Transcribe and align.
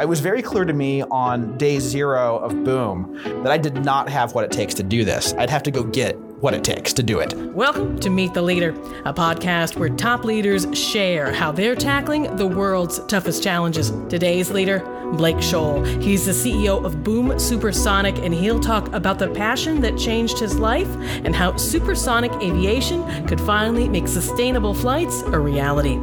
It 0.00 0.08
was 0.08 0.20
very 0.20 0.42
clear 0.42 0.64
to 0.64 0.72
me 0.72 1.02
on 1.02 1.58
day 1.58 1.80
zero 1.80 2.38
of 2.38 2.62
Boom 2.62 3.20
that 3.42 3.50
I 3.50 3.58
did 3.58 3.84
not 3.84 4.08
have 4.08 4.32
what 4.32 4.44
it 4.44 4.52
takes 4.52 4.72
to 4.74 4.84
do 4.84 5.04
this. 5.04 5.34
I'd 5.34 5.50
have 5.50 5.64
to 5.64 5.72
go 5.72 5.82
get 5.82 6.16
what 6.40 6.54
it 6.54 6.62
takes 6.62 6.92
to 6.92 7.02
do 7.02 7.18
it. 7.18 7.34
Welcome 7.52 7.98
to 7.98 8.08
Meet 8.08 8.32
the 8.32 8.42
Leader, 8.42 8.70
a 9.04 9.12
podcast 9.12 9.76
where 9.76 9.88
top 9.88 10.24
leaders 10.24 10.68
share 10.72 11.32
how 11.32 11.50
they're 11.50 11.74
tackling 11.74 12.36
the 12.36 12.46
world's 12.46 13.00
toughest 13.06 13.42
challenges. 13.42 13.90
Today's 14.08 14.52
leader, 14.52 14.78
Blake 15.16 15.36
Scholl. 15.36 15.84
He's 16.02 16.26
the 16.26 16.32
CEO 16.32 16.84
of 16.84 17.02
Boom 17.02 17.38
Supersonic, 17.38 18.18
and 18.18 18.34
he'll 18.34 18.60
talk 18.60 18.92
about 18.92 19.18
the 19.18 19.28
passion 19.28 19.80
that 19.80 19.96
changed 19.96 20.38
his 20.38 20.58
life 20.58 20.88
and 21.24 21.34
how 21.34 21.56
supersonic 21.56 22.32
aviation 22.42 23.26
could 23.26 23.40
finally 23.40 23.88
make 23.88 24.06
sustainable 24.06 24.74
flights 24.74 25.22
a 25.22 25.38
reality. 25.38 25.98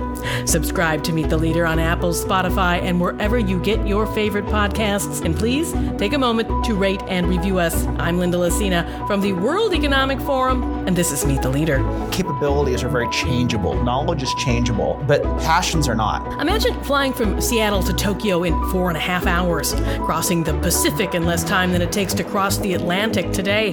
Subscribe 0.45 1.03
to 1.03 1.13
Meet 1.13 1.29
the 1.29 1.37
Leader 1.37 1.65
on 1.65 1.79
Apple, 1.79 2.11
Spotify, 2.11 2.81
and 2.81 2.99
wherever 2.99 3.37
you 3.37 3.59
get 3.59 3.85
your 3.87 4.07
favorite 4.07 4.45
podcasts. 4.45 5.23
And 5.23 5.35
please 5.35 5.73
take 5.97 6.13
a 6.13 6.17
moment 6.17 6.65
to 6.65 6.73
rate 6.73 7.01
and 7.07 7.27
review 7.27 7.59
us. 7.59 7.85
I'm 7.99 8.17
Linda 8.17 8.37
Lacina 8.37 9.07
from 9.07 9.21
the 9.21 9.33
World 9.33 9.73
Economic 9.73 10.19
Forum, 10.21 10.87
and 10.87 10.95
this 10.95 11.11
is 11.11 11.25
Meet 11.25 11.41
the 11.41 11.49
Leader. 11.49 11.77
Capabilities 12.11 12.83
are 12.83 12.89
very 12.89 13.09
changeable, 13.09 13.81
knowledge 13.83 14.23
is 14.23 14.33
changeable, 14.35 15.01
but 15.07 15.21
passions 15.39 15.87
are 15.87 15.95
not. 15.95 16.41
Imagine 16.41 16.81
flying 16.83 17.13
from 17.13 17.39
Seattle 17.39 17.83
to 17.83 17.93
Tokyo 17.93 18.43
in 18.43 18.53
four 18.71 18.94
and 18.95 19.03
a 19.03 19.05
half 19.05 19.27
hours, 19.27 19.73
crossing 20.05 20.43
the 20.43 20.53
Pacific 20.59 21.15
in 21.15 21.25
less 21.25 21.43
time 21.43 21.73
than 21.73 21.81
it 21.81 21.91
takes 21.91 22.13
to 22.13 22.23
cross 22.23 22.57
the 22.57 22.73
Atlantic 22.73 23.31
today. 23.33 23.71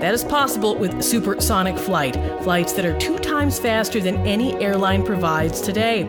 That 0.00 0.12
is 0.12 0.22
possible 0.22 0.76
with 0.76 1.02
supersonic 1.02 1.78
flight, 1.78 2.14
flights 2.42 2.74
that 2.74 2.84
are 2.84 2.98
two 2.98 3.18
times 3.18 3.58
faster 3.58 4.00
than 4.00 4.16
any 4.26 4.54
airline 4.62 5.02
provides 5.02 5.62
today. 5.62 6.04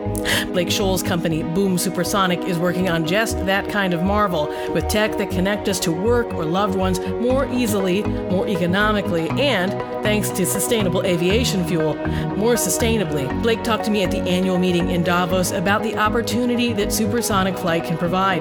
Blake 0.52 0.68
Scholl's 0.68 1.02
company, 1.02 1.44
Boom 1.44 1.78
Supersonic, 1.78 2.40
is 2.42 2.60
working 2.60 2.90
on 2.90 3.06
just 3.08 3.38
that 3.46 3.70
kind 3.70 3.94
of 3.94 4.04
marvel, 4.04 4.48
with 4.74 4.88
tech 4.90 5.18
that 5.18 5.30
connect 5.30 5.70
us 5.70 5.80
to 5.80 5.92
work 5.92 6.34
or 6.34 6.44
loved 6.44 6.76
ones 6.76 7.00
more 7.00 7.46
easily, 7.54 8.04
more 8.04 8.48
economically, 8.48 9.30
and 9.30 9.72
thanks 10.04 10.30
to 10.30 10.46
sustainable 10.46 11.06
aviation 11.06 11.66
fuel, 11.66 11.96
more 12.36 12.56
sustainably. 12.56 13.30
Blake 13.42 13.64
talked 13.64 13.86
to 13.86 13.92
me 13.92 14.04
at 14.04 14.12
the 14.12 14.20
annual 14.22 14.58
meeting 14.58 14.90
in 14.90 15.04
Davos 15.04 15.52
about 15.52 15.84
the 15.84 15.96
opportunity 15.96 16.74
that 16.74 16.92
supersonic 16.92 17.58
flight 17.58 17.86
can 17.86 17.98
provide. 17.98 18.41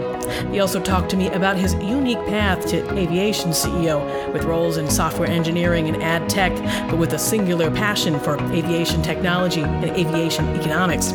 He 0.53 0.61
also 0.61 0.81
talked 0.81 1.11
to 1.11 1.17
me 1.17 1.29
about 1.29 1.56
his 1.56 1.75
unique 1.75 2.25
path 2.27 2.67
to 2.67 2.98
aviation 2.98 3.51
CEO, 3.51 4.33
with 4.33 4.45
roles 4.45 4.77
in 4.77 4.91
software 4.91 5.29
engineering 5.29 5.89
and 5.89 6.03
ad 6.03 6.29
tech, 6.29 6.53
but 6.89 6.98
with 6.98 7.12
a 7.12 7.19
singular 7.19 7.70
passion 7.70 8.19
for 8.20 8.41
aviation 8.53 9.03
technology 9.03 9.62
and 9.62 9.84
aviation 9.91 10.48
economics. 10.59 11.12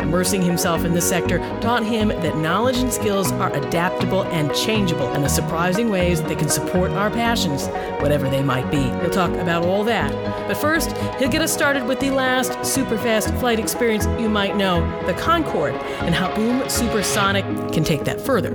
Immersing 0.00 0.42
himself 0.42 0.84
in 0.84 0.92
the 0.92 1.00
sector 1.00 1.38
taught 1.60 1.84
him 1.84 2.08
that 2.08 2.36
knowledge 2.38 2.78
and 2.78 2.92
skills 2.92 3.32
are 3.32 3.52
adaptable 3.54 4.24
and 4.24 4.54
changeable, 4.54 5.08
and 5.12 5.24
the 5.24 5.28
surprising 5.28 5.90
ways 5.90 6.22
they 6.22 6.34
can 6.34 6.48
support 6.48 6.90
our 6.92 7.10
passions, 7.10 7.66
whatever 8.00 8.28
they 8.28 8.42
might 8.42 8.70
be. 8.70 8.82
He'll 9.00 9.10
talk 9.10 9.30
about 9.32 9.64
all 9.64 9.84
that. 9.84 10.12
But 10.48 10.56
first, 10.56 10.96
he'll 11.18 11.28
get 11.28 11.42
us 11.42 11.52
started 11.52 11.86
with 11.86 12.00
the 12.00 12.10
last 12.10 12.64
super 12.64 12.96
fast 12.96 13.34
flight 13.34 13.58
experience 13.58 14.06
you 14.20 14.28
might 14.28 14.56
know 14.56 14.80
the 15.06 15.14
Concorde, 15.14 15.74
and 15.74 16.14
how 16.14 16.34
Boom 16.34 16.68
Supersonic 16.68 17.44
can 17.72 17.84
take 17.84 18.04
that 18.04 18.20
further. 18.20 18.54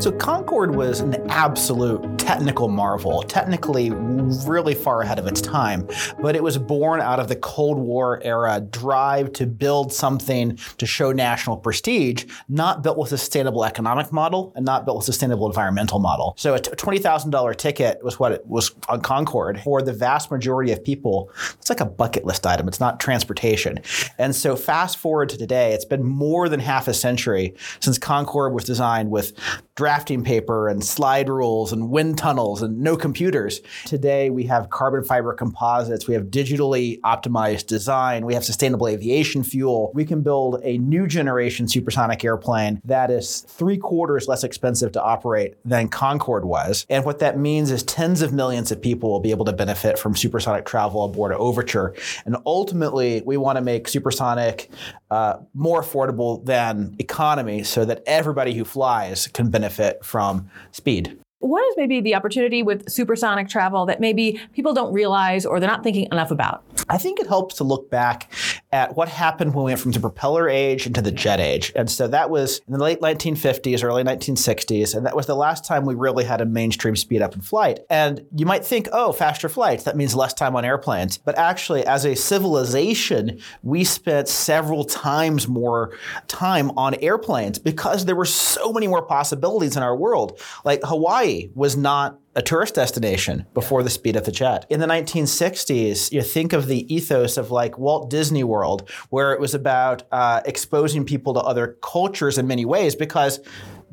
So 0.00 0.10
Concorde 0.10 0.74
was 0.74 1.00
an 1.00 1.14
absolute 1.30 2.13
technical 2.24 2.68
marvel, 2.68 3.22
technically 3.22 3.90
really 3.90 4.74
far 4.74 5.02
ahead 5.02 5.18
of 5.18 5.26
its 5.26 5.42
time, 5.42 5.86
but 6.22 6.34
it 6.34 6.42
was 6.42 6.56
born 6.56 7.00
out 7.00 7.20
of 7.20 7.28
the 7.28 7.36
Cold 7.36 7.76
War 7.76 8.18
era 8.24 8.60
drive 8.60 9.30
to 9.34 9.46
build 9.46 9.92
something 9.92 10.56
to 10.78 10.86
show 10.86 11.12
national 11.12 11.58
prestige, 11.58 12.24
not 12.48 12.82
built 12.82 12.96
with 12.96 13.12
a 13.12 13.18
sustainable 13.18 13.62
economic 13.62 14.10
model 14.10 14.54
and 14.56 14.64
not 14.64 14.86
built 14.86 14.96
with 14.96 15.04
a 15.04 15.12
sustainable 15.12 15.46
environmental 15.46 15.98
model. 15.98 16.34
So 16.38 16.54
a 16.54 16.58
$20,000 16.58 17.56
ticket 17.56 18.02
was 18.02 18.18
what 18.18 18.32
it 18.32 18.46
was 18.46 18.74
on 18.88 19.02
Concorde. 19.02 19.60
For 19.60 19.82
the 19.82 19.92
vast 19.92 20.30
majority 20.30 20.72
of 20.72 20.82
people, 20.82 21.30
it's 21.52 21.68
like 21.68 21.80
a 21.80 21.84
bucket 21.84 22.24
list 22.24 22.46
item. 22.46 22.68
It's 22.68 22.80
not 22.80 23.00
transportation. 23.00 23.80
And 24.16 24.34
so 24.34 24.56
fast 24.56 24.96
forward 24.96 25.28
to 25.28 25.36
today, 25.36 25.74
it's 25.74 25.84
been 25.84 26.02
more 26.02 26.48
than 26.48 26.60
half 26.60 26.88
a 26.88 26.94
century 26.94 27.54
since 27.80 27.98
Concorde 27.98 28.54
was 28.54 28.64
designed 28.64 29.10
with 29.10 29.32
drafting 29.74 30.24
paper 30.24 30.68
and 30.68 30.82
slide 30.82 31.28
rules 31.28 31.72
and 31.72 31.90
tunnels 32.16 32.62
and 32.62 32.80
no 32.80 32.96
computers. 32.96 33.60
Today, 33.84 34.30
we 34.30 34.44
have 34.44 34.70
carbon 34.70 35.04
fiber 35.04 35.32
composites, 35.32 36.06
we 36.06 36.14
have 36.14 36.24
digitally 36.24 37.00
optimized 37.00 37.66
design, 37.66 38.24
we 38.26 38.34
have 38.34 38.44
sustainable 38.44 38.88
aviation 38.88 39.42
fuel. 39.42 39.90
We 39.94 40.04
can 40.04 40.22
build 40.22 40.60
a 40.62 40.78
new 40.78 41.06
generation 41.06 41.68
supersonic 41.68 42.24
airplane 42.24 42.80
that 42.84 43.10
is 43.10 43.40
three 43.40 43.78
quarters 43.78 44.28
less 44.28 44.44
expensive 44.44 44.92
to 44.92 45.02
operate 45.02 45.56
than 45.64 45.88
Concorde 45.88 46.44
was. 46.44 46.86
And 46.88 47.04
what 47.04 47.18
that 47.18 47.38
means 47.38 47.70
is 47.70 47.82
tens 47.82 48.22
of 48.22 48.32
millions 48.32 48.70
of 48.72 48.80
people 48.80 49.10
will 49.10 49.20
be 49.20 49.30
able 49.30 49.44
to 49.46 49.52
benefit 49.52 49.98
from 49.98 50.16
supersonic 50.16 50.64
travel 50.64 51.04
aboard 51.04 51.32
Overture. 51.32 51.94
And 52.26 52.36
ultimately, 52.46 53.22
we 53.24 53.36
want 53.36 53.56
to 53.56 53.62
make 53.62 53.88
supersonic 53.88 54.70
uh, 55.10 55.38
more 55.54 55.82
affordable 55.82 56.44
than 56.44 56.94
economy 56.98 57.62
so 57.62 57.84
that 57.84 58.02
everybody 58.06 58.54
who 58.54 58.64
flies 58.64 59.26
can 59.28 59.50
benefit 59.50 60.04
from 60.04 60.50
speed 60.72 61.18
what 61.44 61.62
is 61.68 61.76
maybe 61.76 62.00
the 62.00 62.14
opportunity 62.14 62.62
with 62.62 62.90
supersonic 62.90 63.48
travel 63.48 63.84
that 63.86 64.00
maybe 64.00 64.40
people 64.54 64.72
don't 64.72 64.92
realize 64.92 65.44
or 65.44 65.60
they're 65.60 65.68
not 65.68 65.82
thinking 65.82 66.08
enough 66.10 66.30
about? 66.30 66.62
I 66.88 66.98
think 66.98 67.20
it 67.20 67.26
helps 67.26 67.56
to 67.56 67.64
look 67.64 67.90
back 67.90 68.32
at 68.72 68.96
what 68.96 69.08
happened 69.08 69.54
when 69.54 69.64
we 69.64 69.70
went 69.70 69.80
from 69.80 69.92
the 69.92 70.00
propeller 70.00 70.48
age 70.48 70.86
into 70.86 71.00
the 71.00 71.12
jet 71.12 71.40
age. 71.40 71.72
And 71.76 71.90
so 71.90 72.08
that 72.08 72.30
was 72.30 72.60
in 72.66 72.74
the 72.74 72.78
late 72.78 73.00
1950s, 73.00 73.84
early 73.84 74.02
1960s, 74.02 74.94
and 74.94 75.06
that 75.06 75.16
was 75.16 75.26
the 75.26 75.36
last 75.36 75.64
time 75.64 75.84
we 75.84 75.94
really 75.94 76.24
had 76.24 76.40
a 76.40 76.46
mainstream 76.46 76.96
speed 76.96 77.22
up 77.22 77.34
in 77.34 77.40
flight. 77.40 77.80
And 77.88 78.26
you 78.34 78.46
might 78.46 78.64
think, 78.64 78.88
oh, 78.92 79.12
faster 79.12 79.48
flights, 79.48 79.84
that 79.84 79.96
means 79.96 80.14
less 80.14 80.34
time 80.34 80.56
on 80.56 80.64
airplanes. 80.64 81.18
But 81.18 81.38
actually, 81.38 81.86
as 81.86 82.04
a 82.04 82.14
civilization, 82.14 83.40
we 83.62 83.84
spent 83.84 84.28
several 84.28 84.84
times 84.84 85.48
more 85.48 85.96
time 86.26 86.70
on 86.76 86.94
airplanes 86.96 87.58
because 87.58 88.04
there 88.04 88.16
were 88.16 88.24
so 88.24 88.72
many 88.72 88.88
more 88.88 89.02
possibilities 89.02 89.76
in 89.76 89.82
our 89.82 89.96
world. 89.96 90.40
Like 90.64 90.80
Hawaii 90.82 91.50
was 91.54 91.76
not 91.76 92.18
a 92.36 92.42
tourist 92.42 92.74
destination 92.74 93.46
before 93.54 93.82
the 93.82 93.90
speed 93.90 94.16
of 94.16 94.24
the 94.24 94.32
jet. 94.32 94.66
In 94.68 94.80
the 94.80 94.86
1960s, 94.86 96.10
you 96.10 96.22
think 96.22 96.52
of 96.52 96.66
the 96.66 96.92
ethos 96.92 97.36
of 97.36 97.50
like 97.50 97.78
Walt 97.78 98.10
Disney 98.10 98.42
World, 98.42 98.90
where 99.10 99.32
it 99.32 99.40
was 99.40 99.54
about 99.54 100.02
uh, 100.10 100.40
exposing 100.44 101.04
people 101.04 101.34
to 101.34 101.40
other 101.40 101.76
cultures 101.82 102.38
in 102.38 102.46
many 102.46 102.64
ways 102.64 102.96
because 102.96 103.40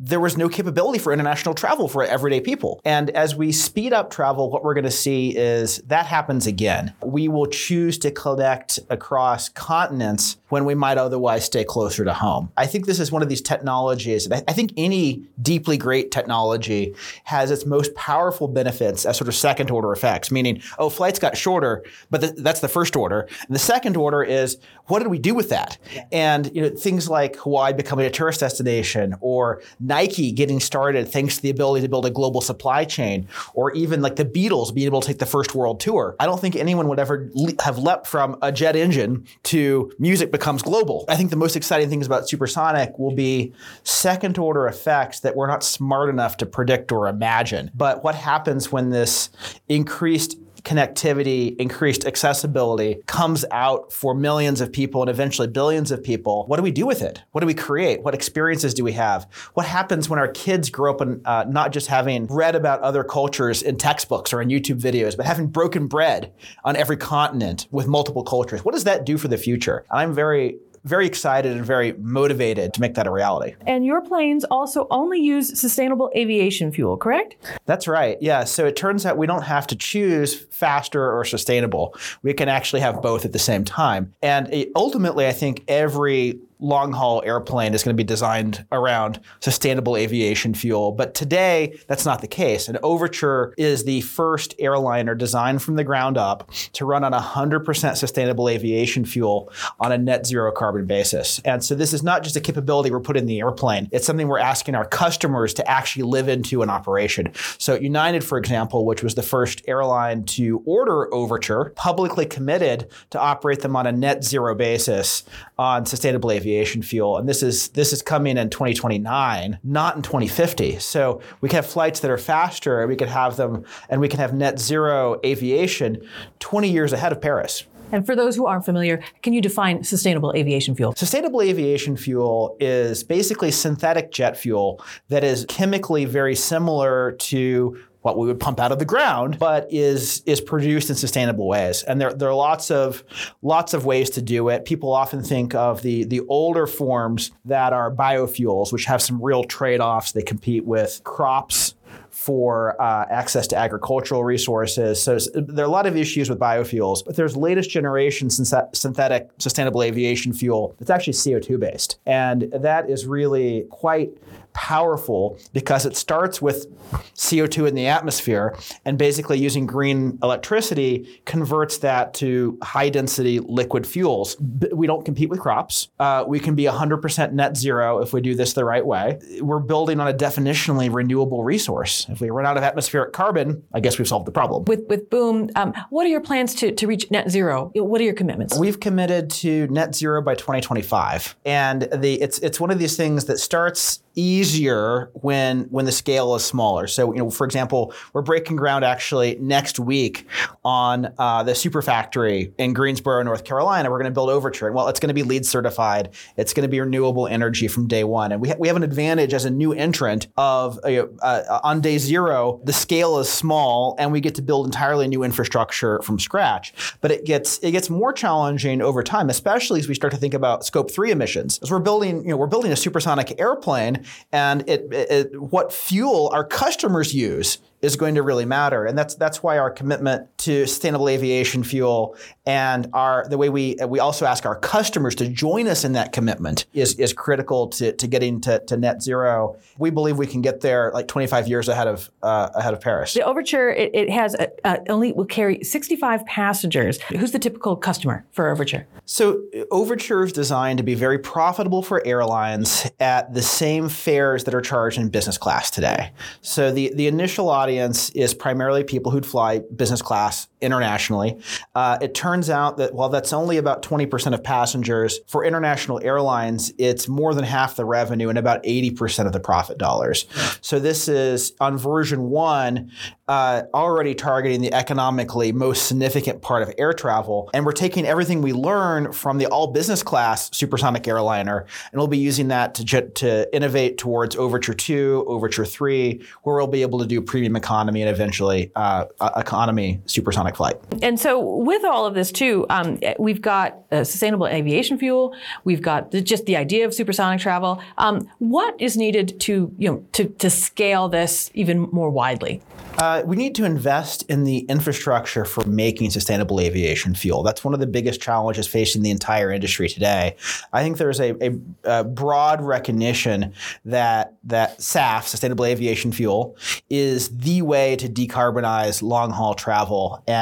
there 0.03 0.19
was 0.19 0.35
no 0.35 0.49
capability 0.49 0.97
for 0.97 1.13
international 1.13 1.53
travel 1.53 1.87
for 1.87 2.03
everyday 2.03 2.41
people. 2.41 2.81
And 2.83 3.11
as 3.11 3.35
we 3.35 3.51
speed 3.51 3.93
up 3.93 4.09
travel, 4.09 4.49
what 4.49 4.63
we're 4.63 4.73
going 4.73 4.83
to 4.83 4.91
see 4.91 5.37
is 5.37 5.77
that 5.85 6.07
happens 6.07 6.47
again. 6.47 6.93
We 7.03 7.27
will 7.27 7.45
choose 7.45 7.99
to 7.99 8.09
connect 8.09 8.79
across 8.89 9.47
continents 9.49 10.37
when 10.49 10.65
we 10.65 10.73
might 10.73 10.97
otherwise 10.97 11.45
stay 11.45 11.63
closer 11.63 12.03
to 12.03 12.13
home. 12.13 12.51
I 12.57 12.65
think 12.65 12.87
this 12.87 12.99
is 12.99 13.11
one 13.11 13.21
of 13.21 13.29
these 13.29 13.41
technologies, 13.41 14.27
I 14.31 14.53
think 14.53 14.73
any 14.75 15.23
deeply 15.41 15.77
great 15.77 16.09
technology 16.11 16.95
has 17.25 17.51
its 17.51 17.65
most 17.65 17.93
powerful 17.93 18.47
benefits 18.47 19.05
as 19.05 19.17
sort 19.17 19.27
of 19.27 19.35
second 19.35 19.69
order 19.69 19.91
effects, 19.91 20.31
meaning, 20.31 20.61
oh, 20.79 20.89
flights 20.89 21.19
got 21.19 21.37
shorter, 21.37 21.83
but 22.09 22.21
th- 22.21 22.33
that's 22.37 22.59
the 22.59 22.67
first 22.67 22.95
order. 22.95 23.27
And 23.47 23.55
the 23.55 23.59
second 23.59 23.95
order 23.97 24.23
is, 24.23 24.57
what 24.87 24.99
did 24.99 25.09
we 25.09 25.19
do 25.19 25.35
with 25.35 25.49
that? 25.49 25.77
And 26.11 26.53
you 26.55 26.61
know, 26.63 26.69
things 26.69 27.07
like 27.07 27.35
Hawaii 27.37 27.73
becoming 27.73 28.05
a 28.05 28.09
tourist 28.09 28.39
destination 28.39 29.15
or 29.21 29.61
Nike 29.91 30.31
getting 30.31 30.61
started 30.61 31.09
thanks 31.09 31.35
to 31.35 31.41
the 31.41 31.49
ability 31.49 31.81
to 31.81 31.89
build 31.89 32.05
a 32.05 32.09
global 32.09 32.39
supply 32.39 32.85
chain, 32.85 33.27
or 33.53 33.73
even 33.73 34.01
like 34.01 34.15
the 34.15 34.23
Beatles 34.23 34.73
being 34.73 34.85
able 34.85 35.01
to 35.01 35.07
take 35.07 35.19
the 35.19 35.25
first 35.25 35.53
world 35.53 35.81
tour. 35.81 36.15
I 36.17 36.25
don't 36.27 36.39
think 36.39 36.55
anyone 36.55 36.87
would 36.87 36.97
ever 36.97 37.29
le- 37.33 37.61
have 37.61 37.77
leapt 37.77 38.07
from 38.07 38.37
a 38.41 38.53
jet 38.53 38.77
engine 38.77 39.25
to 39.43 39.91
music 39.99 40.31
becomes 40.31 40.61
global. 40.61 41.03
I 41.09 41.17
think 41.17 41.29
the 41.29 41.35
most 41.35 41.57
exciting 41.57 41.89
things 41.89 42.07
about 42.07 42.29
supersonic 42.29 42.97
will 42.97 43.13
be 43.13 43.53
second 43.83 44.37
order 44.37 44.65
effects 44.65 45.19
that 45.19 45.35
we're 45.35 45.47
not 45.47 45.61
smart 45.61 46.07
enough 46.09 46.37
to 46.37 46.45
predict 46.45 46.93
or 46.93 47.09
imagine. 47.09 47.69
But 47.75 48.01
what 48.01 48.15
happens 48.15 48.71
when 48.71 48.91
this 48.91 49.29
increased 49.67 50.37
connectivity, 50.63 51.55
increased 51.57 52.05
accessibility 52.05 53.01
comes 53.05 53.45
out 53.51 53.91
for 53.91 54.13
millions 54.13 54.61
of 54.61 54.71
people 54.71 55.01
and 55.01 55.09
eventually 55.09 55.47
billions 55.47 55.91
of 55.91 56.03
people, 56.03 56.45
what 56.47 56.57
do 56.57 56.63
we 56.63 56.71
do 56.71 56.85
with 56.85 57.01
it? 57.01 57.21
What 57.31 57.41
do 57.41 57.47
we 57.47 57.53
create? 57.53 58.01
What 58.03 58.13
experiences 58.13 58.73
do 58.73 58.83
we 58.83 58.93
have? 58.93 59.27
What 59.53 59.65
happens 59.65 60.09
when 60.09 60.19
our 60.19 60.27
kids 60.27 60.69
grow 60.69 60.93
up 60.93 61.01
and 61.01 61.25
uh, 61.25 61.45
not 61.45 61.71
just 61.71 61.87
having 61.87 62.27
read 62.27 62.55
about 62.55 62.81
other 62.81 63.03
cultures 63.03 63.61
in 63.61 63.77
textbooks 63.77 64.33
or 64.33 64.41
in 64.41 64.49
YouTube 64.49 64.79
videos, 64.79 65.17
but 65.17 65.25
having 65.25 65.47
broken 65.47 65.87
bread 65.87 66.31
on 66.63 66.75
every 66.75 66.97
continent 66.97 67.67
with 67.71 67.87
multiple 67.87 68.23
cultures? 68.23 68.63
What 68.63 68.73
does 68.73 68.83
that 68.85 69.05
do 69.05 69.17
for 69.17 69.27
the 69.27 69.37
future? 69.37 69.85
I'm 69.91 70.13
very 70.13 70.57
very 70.83 71.05
excited 71.05 71.51
and 71.51 71.65
very 71.65 71.93
motivated 71.93 72.73
to 72.73 72.81
make 72.81 72.95
that 72.95 73.07
a 73.07 73.11
reality. 73.11 73.55
And 73.67 73.85
your 73.85 74.01
planes 74.01 74.43
also 74.45 74.87
only 74.89 75.19
use 75.19 75.59
sustainable 75.59 76.09
aviation 76.15 76.71
fuel, 76.71 76.97
correct? 76.97 77.35
That's 77.65 77.87
right. 77.87 78.17
Yeah. 78.21 78.43
So 78.43 78.65
it 78.65 78.75
turns 78.75 79.05
out 79.05 79.17
we 79.17 79.27
don't 79.27 79.43
have 79.43 79.67
to 79.67 79.75
choose 79.75 80.33
faster 80.33 81.11
or 81.11 81.23
sustainable. 81.23 81.95
We 82.23 82.33
can 82.33 82.49
actually 82.49 82.81
have 82.81 83.01
both 83.01 83.25
at 83.25 83.31
the 83.31 83.39
same 83.39 83.63
time. 83.63 84.13
And 84.21 84.51
ultimately, 84.75 85.27
I 85.27 85.33
think 85.33 85.63
every 85.67 86.39
long 86.61 86.93
haul 86.93 87.21
airplane 87.25 87.73
is 87.73 87.83
going 87.83 87.95
to 87.95 88.01
be 88.01 88.07
designed 88.07 88.65
around 88.71 89.19
sustainable 89.39 89.97
aviation 89.97 90.53
fuel. 90.53 90.91
But 90.91 91.15
today, 91.15 91.77
that's 91.87 92.05
not 92.05 92.21
the 92.21 92.27
case. 92.27 92.67
And 92.67 92.77
Overture 92.83 93.53
is 93.57 93.83
the 93.83 94.01
first 94.01 94.53
airliner 94.59 95.15
designed 95.15 95.63
from 95.63 95.75
the 95.75 95.83
ground 95.83 96.17
up 96.17 96.49
to 96.73 96.85
run 96.85 97.03
on 97.03 97.11
100% 97.11 97.97
sustainable 97.97 98.47
aviation 98.47 99.03
fuel 99.03 99.51
on 99.79 99.91
a 99.91 99.97
net 99.97 100.25
zero 100.25 100.51
carbon 100.51 100.85
basis. 100.85 101.39
And 101.43 101.63
so 101.63 101.73
this 101.73 101.93
is 101.93 102.03
not 102.03 102.23
just 102.23 102.35
a 102.35 102.39
capability 102.41 102.91
we're 102.91 102.99
putting 102.99 103.21
in 103.21 103.27
the 103.27 103.39
airplane, 103.39 103.89
it's 103.91 104.05
something 104.05 104.27
we're 104.27 104.39
asking 104.39 104.75
our 104.75 104.85
customers 104.85 105.53
to 105.55 105.69
actually 105.69 106.03
live 106.03 106.29
into 106.29 106.61
an 106.61 106.69
operation. 106.69 107.31
So 107.57 107.75
United, 107.75 108.23
for 108.23 108.37
example, 108.37 108.85
which 108.85 109.03
was 109.03 109.15
the 109.15 109.23
first 109.23 109.63
airline 109.67 110.23
to 110.25 110.61
order 110.65 111.11
Overture, 111.13 111.73
publicly 111.75 112.25
committed 112.25 112.87
to 113.09 113.19
operate 113.19 113.61
them 113.61 113.75
on 113.75 113.87
a 113.87 113.91
net 113.91 114.23
zero 114.23 114.53
basis 114.53 115.23
on 115.57 115.85
sustainable 115.85 116.31
aviation 116.31 116.50
fuel. 116.81 117.17
And 117.17 117.27
this 117.27 117.43
is 117.43 117.69
this 117.69 117.93
is 117.93 118.01
coming 118.01 118.37
in 118.37 118.49
2029, 118.49 119.59
not 119.63 119.95
in 119.95 120.01
2050. 120.01 120.79
So 120.79 121.21
we 121.41 121.49
can 121.49 121.57
have 121.57 121.65
flights 121.65 121.99
that 122.01 122.11
are 122.11 122.17
faster 122.17 122.81
and 122.81 122.89
we 122.89 122.95
can 122.95 123.07
have 123.07 123.37
them 123.37 123.65
and 123.89 124.01
we 124.01 124.07
can 124.07 124.19
have 124.19 124.33
net 124.33 124.59
zero 124.59 125.19
aviation 125.25 126.01
20 126.39 126.69
years 126.69 126.93
ahead 126.93 127.11
of 127.11 127.21
Paris. 127.21 127.65
And 127.91 128.05
for 128.05 128.15
those 128.15 128.35
who 128.35 128.45
aren't 128.45 128.65
familiar, 128.65 129.03
can 129.21 129.33
you 129.33 129.41
define 129.41 129.83
sustainable 129.83 130.33
aviation 130.33 130.75
fuel? 130.75 130.93
Sustainable 130.95 131.41
aviation 131.41 131.97
fuel 131.97 132.55
is 132.59 133.03
basically 133.03 133.51
synthetic 133.51 134.11
jet 134.11 134.37
fuel 134.37 134.83
that 135.09 135.23
is 135.23 135.45
chemically 135.49 136.05
very 136.05 136.35
similar 136.35 137.11
to 137.13 137.77
what 138.01 138.17
we 138.17 138.27
would 138.27 138.39
pump 138.39 138.59
out 138.59 138.71
of 138.71 138.79
the 138.79 138.85
ground, 138.85 139.37
but 139.39 139.67
is 139.71 140.23
is 140.25 140.41
produced 140.41 140.89
in 140.89 140.95
sustainable 140.95 141.47
ways. 141.47 141.83
And 141.83 142.01
there, 142.01 142.13
there 142.13 142.29
are 142.29 142.35
lots 142.35 142.71
of 142.71 143.03
lots 143.41 143.73
of 143.73 143.85
ways 143.85 144.09
to 144.11 144.21
do 144.21 144.49
it. 144.49 144.65
People 144.65 144.91
often 144.91 145.23
think 145.23 145.53
of 145.55 145.81
the 145.81 146.03
the 146.05 146.21
older 146.21 146.67
forms 146.67 147.31
that 147.45 147.73
are 147.73 147.93
biofuels, 147.93 148.73
which 148.73 148.85
have 148.85 149.01
some 149.01 149.21
real 149.21 149.43
trade-offs. 149.43 150.11
They 150.11 150.23
compete 150.23 150.65
with 150.65 151.01
crops 151.03 151.75
for 152.11 152.79
uh, 152.81 153.05
access 153.09 153.47
to 153.47 153.57
agricultural 153.57 154.23
resources. 154.23 155.01
So 155.01 155.17
there 155.33 155.65
are 155.65 155.67
a 155.67 155.71
lot 155.71 155.85
of 155.85 155.95
issues 155.95 156.29
with 156.29 156.39
biofuels, 156.39 157.03
but 157.03 157.15
there's 157.15 157.35
latest 157.35 157.69
generation 157.69 158.29
synthetic 158.29 159.29
sustainable 159.39 159.81
aviation 159.81 160.33
fuel 160.33 160.75
that's 160.77 160.91
actually 160.91 161.13
CO2 161.13 161.59
based. 161.59 161.99
And 162.05 162.43
that 162.53 162.89
is 162.89 163.05
really 163.05 163.65
quite 163.69 164.11
powerful 164.53 165.37
because 165.53 165.85
it 165.85 165.95
starts 165.95 166.41
with 166.41 166.67
CO2 167.15 167.67
in 167.67 167.75
the 167.75 167.87
atmosphere 167.87 168.55
and 168.85 168.97
basically 168.97 169.39
using 169.39 169.65
green 169.65 170.19
electricity 170.21 171.21
converts 171.25 171.79
that 171.79 172.13
to 172.15 172.57
high 172.61 172.89
density 172.89 173.39
liquid 173.39 173.87
fuels. 173.87 174.37
We 174.73 174.87
don't 174.87 175.05
compete 175.05 175.29
with 175.29 175.39
crops. 175.39 175.89
Uh, 175.99 176.25
we 176.27 176.39
can 176.39 176.55
be 176.55 176.65
100% 176.65 177.31
net 177.31 177.57
zero 177.57 177.99
if 177.99 178.13
we 178.13 178.21
do 178.21 178.35
this 178.35 178.53
the 178.53 178.65
right 178.65 178.85
way. 178.85 179.19
We're 179.41 179.59
building 179.59 179.99
on 179.99 180.07
a 180.07 180.13
definitionally 180.13 180.93
renewable 180.93 181.43
resource. 181.43 182.00
If 182.09 182.21
we 182.21 182.29
run 182.29 182.45
out 182.45 182.57
of 182.57 182.63
atmospheric 182.63 183.13
carbon, 183.13 183.63
I 183.73 183.79
guess 183.79 183.97
we've 183.97 184.07
solved 184.07 184.25
the 184.25 184.31
problem. 184.31 184.65
With, 184.65 184.85
with 184.87 185.09
Boom, 185.09 185.49
um, 185.55 185.73
what 185.89 186.05
are 186.05 186.09
your 186.09 186.21
plans 186.21 186.55
to, 186.55 186.71
to 186.71 186.87
reach 186.87 187.09
net 187.11 187.29
zero? 187.29 187.71
What 187.75 188.01
are 188.01 188.03
your 188.03 188.13
commitments? 188.13 188.57
We've 188.57 188.79
committed 188.79 189.29
to 189.31 189.67
net 189.67 189.95
zero 189.95 190.21
by 190.21 190.35
2025. 190.35 191.35
And 191.45 191.83
the, 191.93 192.21
it's, 192.21 192.39
it's 192.39 192.59
one 192.59 192.71
of 192.71 192.79
these 192.79 192.95
things 192.95 193.25
that 193.25 193.39
starts 193.39 194.03
easier 194.15 195.09
when 195.13 195.63
when 195.65 195.85
the 195.85 195.91
scale 195.91 196.35
is 196.35 196.43
smaller. 196.43 196.87
So, 196.87 197.13
you 197.13 197.19
know, 197.19 197.29
for 197.29 197.45
example, 197.45 197.93
we're 198.13 198.21
breaking 198.21 198.55
ground 198.55 198.83
actually 198.83 199.37
next 199.39 199.79
week 199.79 200.27
on 200.63 201.13
uh, 201.17 201.43
the 201.43 201.55
super 201.55 201.81
factory 201.81 202.53
in 202.57 202.73
Greensboro, 202.73 203.23
North 203.23 203.43
Carolina. 203.43 203.89
We're 203.89 203.99
going 203.99 204.11
to 204.11 204.13
build 204.13 204.29
Overture. 204.29 204.67
And 204.67 204.75
well, 204.75 204.87
it's 204.87 204.99
going 204.99 205.09
to 205.09 205.13
be 205.13 205.23
LEED 205.23 205.45
certified. 205.45 206.09
It's 206.37 206.53
going 206.53 206.63
to 206.63 206.69
be 206.69 206.79
renewable 206.79 207.27
energy 207.27 207.67
from 207.67 207.87
day 207.87 208.03
one. 208.03 208.31
And 208.31 208.41
we, 208.41 208.49
ha- 208.49 208.55
we 208.59 208.67
have 208.67 208.77
an 208.77 208.83
advantage 208.83 209.33
as 209.33 209.45
a 209.45 209.49
new 209.49 209.73
entrant 209.73 210.27
of 210.37 210.79
uh, 210.83 211.05
uh, 211.21 211.59
on 211.63 211.81
day 211.81 211.97
zero, 211.97 212.61
the 212.63 212.73
scale 212.73 213.19
is 213.19 213.29
small 213.29 213.95
and 213.97 214.11
we 214.11 214.19
get 214.21 214.35
to 214.35 214.41
build 214.41 214.65
entirely 214.65 215.07
new 215.07 215.23
infrastructure 215.23 216.01
from 216.01 216.19
scratch. 216.19 216.73
But 217.01 217.11
it 217.11 217.25
gets 217.25 217.59
it 217.59 217.71
gets 217.71 217.89
more 217.89 218.13
challenging 218.13 218.81
over 218.81 219.03
time, 219.03 219.29
especially 219.29 219.79
as 219.79 219.87
we 219.87 219.95
start 219.95 220.11
to 220.13 220.19
think 220.19 220.33
about 220.33 220.65
scope 220.65 220.91
three 220.91 221.11
emissions. 221.11 221.59
As 221.61 221.71
we're 221.71 221.79
building, 221.79 222.23
you 222.23 222.29
know, 222.29 222.37
we're 222.37 222.47
building 222.47 222.71
a 222.71 222.75
supersonic 222.75 223.39
airplane 223.39 224.00
and 224.31 224.67
it, 224.67 224.87
it, 224.91 225.41
what 225.41 225.73
fuel 225.73 226.29
our 226.33 226.45
customers 226.45 227.13
use 227.13 227.57
is 227.81 227.95
going 227.95 228.15
to 228.15 228.21
really 228.21 228.45
matter. 228.45 228.85
And 228.85 228.97
that's 228.97 229.15
that's 229.15 229.41
why 229.41 229.57
our 229.57 229.71
commitment 229.71 230.37
to 230.39 230.65
sustainable 230.67 231.09
aviation 231.09 231.63
fuel 231.63 232.15
and 232.45 232.87
our 232.93 233.27
the 233.27 233.37
way 233.37 233.49
we 233.49 233.75
we 233.87 233.99
also 233.99 234.25
ask 234.25 234.45
our 234.45 234.55
customers 234.55 235.15
to 235.15 235.27
join 235.27 235.67
us 235.67 235.83
in 235.83 235.93
that 235.93 236.11
commitment 236.13 236.65
is 236.73 236.95
is 236.95 237.13
critical 237.13 237.67
to, 237.67 237.91
to 237.93 238.07
getting 238.07 238.41
to, 238.41 238.59
to 238.65 238.77
net 238.77 239.01
zero. 239.01 239.57
We 239.77 239.89
believe 239.89 240.17
we 240.17 240.27
can 240.27 240.41
get 240.41 240.61
there 240.61 240.91
like 240.93 241.07
25 241.07 241.47
years 241.47 241.67
ahead 241.67 241.87
of 241.87 242.09
uh, 242.21 242.49
ahead 242.53 242.73
of 242.73 242.81
Paris. 242.81 243.13
The 243.13 243.23
Overture 243.23 243.69
it, 243.71 243.91
it 243.93 244.09
has 244.09 244.35
a, 244.35 244.49
a, 244.63 244.79
only 244.89 245.13
will 245.13 245.25
carry 245.25 245.63
65 245.63 246.25
passengers. 246.25 247.01
Who's 247.03 247.31
the 247.31 247.39
typical 247.39 247.75
customer 247.75 248.25
for 248.31 248.49
Overture? 248.49 248.87
So 249.05 249.41
Overture 249.71 250.23
is 250.23 250.33
designed 250.33 250.77
to 250.77 250.83
be 250.83 250.95
very 250.95 251.19
profitable 251.19 251.81
for 251.81 252.05
airlines 252.05 252.89
at 252.99 253.33
the 253.33 253.41
same 253.41 253.89
fares 253.89 254.43
that 254.43 254.53
are 254.53 254.61
charged 254.61 254.97
in 254.97 255.09
business 255.09 255.37
class 255.37 255.71
today. 255.71 256.11
So 256.41 256.71
the 256.71 256.91
the 256.95 257.07
initial 257.07 257.49
audience 257.49 257.70
audience 257.71 258.09
is 258.09 258.33
primarily 258.33 258.83
people 258.83 259.11
who'd 259.11 259.25
fly 259.25 259.59
business 259.59 260.01
class 260.01 260.47
internationally. 260.61 261.37
Uh, 261.75 261.97
it 262.01 262.13
turns 262.13 262.49
out 262.49 262.77
that 262.77 262.93
while 262.93 263.09
that's 263.09 263.33
only 263.33 263.57
about 263.57 263.81
20% 263.81 264.33
of 264.33 264.43
passengers, 264.43 265.19
for 265.27 265.43
international 265.43 265.99
airlines, 266.03 266.71
it's 266.77 267.07
more 267.07 267.33
than 267.33 267.43
half 267.43 267.75
the 267.75 267.85
revenue 267.85 268.29
and 268.29 268.37
about 268.37 268.63
80% 268.63 269.25
of 269.25 269.33
the 269.33 269.39
profit 269.39 269.77
dollars. 269.77 270.25
So 270.61 270.79
this 270.79 271.07
is 271.07 271.53
on 271.59 271.77
version 271.77 272.29
one, 272.29 272.91
uh, 273.27 273.63
already 273.73 274.13
targeting 274.13 274.61
the 274.61 274.73
economically 274.73 275.51
most 275.51 275.87
significant 275.87 276.41
part 276.41 276.63
of 276.63 276.73
air 276.77 276.93
travel. 276.93 277.49
And 277.53 277.65
we're 277.65 277.71
taking 277.71 278.05
everything 278.05 278.41
we 278.41 278.53
learn 278.53 279.13
from 279.13 279.37
the 279.37 279.47
all 279.47 279.67
business 279.67 280.03
class 280.03 280.55
supersonic 280.55 281.07
airliner, 281.07 281.65
and 281.91 281.99
we'll 281.99 282.07
be 282.07 282.17
using 282.17 282.49
that 282.49 282.75
to, 282.75 283.09
to 283.09 283.55
innovate 283.55 283.97
towards 283.97 284.35
Overture 284.35 284.73
2, 284.73 285.25
Overture 285.27 285.65
3, 285.65 286.21
where 286.43 286.55
we'll 286.57 286.67
be 286.67 286.81
able 286.81 286.99
to 286.99 287.05
do 287.05 287.21
premium 287.21 287.55
economy 287.55 288.01
and 288.01 288.09
eventually 288.09 288.71
uh, 288.75 289.05
economy 289.35 290.01
supersonic 290.05 290.50
flight. 290.55 290.75
And 291.01 291.19
so, 291.19 291.39
with 291.39 291.83
all 291.85 292.05
of 292.05 292.13
this 292.13 292.31
too, 292.31 292.65
um, 292.69 292.99
we've 293.19 293.41
got 293.41 293.79
uh, 293.91 294.03
sustainable 294.03 294.47
aviation 294.47 294.97
fuel. 294.97 295.35
We've 295.63 295.81
got 295.81 296.11
the, 296.11 296.21
just 296.21 296.45
the 296.45 296.55
idea 296.55 296.85
of 296.85 296.93
supersonic 296.93 297.39
travel. 297.39 297.81
Um, 297.97 298.29
what 298.39 298.79
is 298.79 298.97
needed 298.97 299.39
to 299.41 299.73
you 299.77 299.89
know 299.89 300.05
to, 300.13 300.25
to 300.25 300.49
scale 300.49 301.09
this 301.09 301.51
even 301.53 301.81
more 301.91 302.09
widely? 302.09 302.61
Uh, 302.97 303.23
we 303.25 303.35
need 303.35 303.55
to 303.55 303.63
invest 303.63 304.23
in 304.29 304.43
the 304.43 304.59
infrastructure 304.59 305.45
for 305.45 305.63
making 305.65 306.09
sustainable 306.09 306.59
aviation 306.59 307.15
fuel. 307.15 307.41
That's 307.41 307.63
one 307.63 307.73
of 307.73 307.79
the 307.79 307.87
biggest 307.87 308.21
challenges 308.21 308.67
facing 308.67 309.01
the 309.01 309.11
entire 309.11 309.51
industry 309.51 309.87
today. 309.87 310.35
I 310.73 310.83
think 310.83 310.97
there's 310.97 311.19
a, 311.19 311.35
a, 311.43 311.59
a 311.83 312.03
broad 312.03 312.61
recognition 312.61 313.53
that 313.85 314.35
that 314.43 314.79
SAF, 314.79 315.23
sustainable 315.23 315.65
aviation 315.65 316.11
fuel, 316.11 316.57
is 316.89 317.29
the 317.37 317.61
way 317.61 317.95
to 317.95 318.09
decarbonize 318.09 319.01
long 319.01 319.31
haul 319.31 319.53
travel, 319.53 320.23
and 320.27 320.40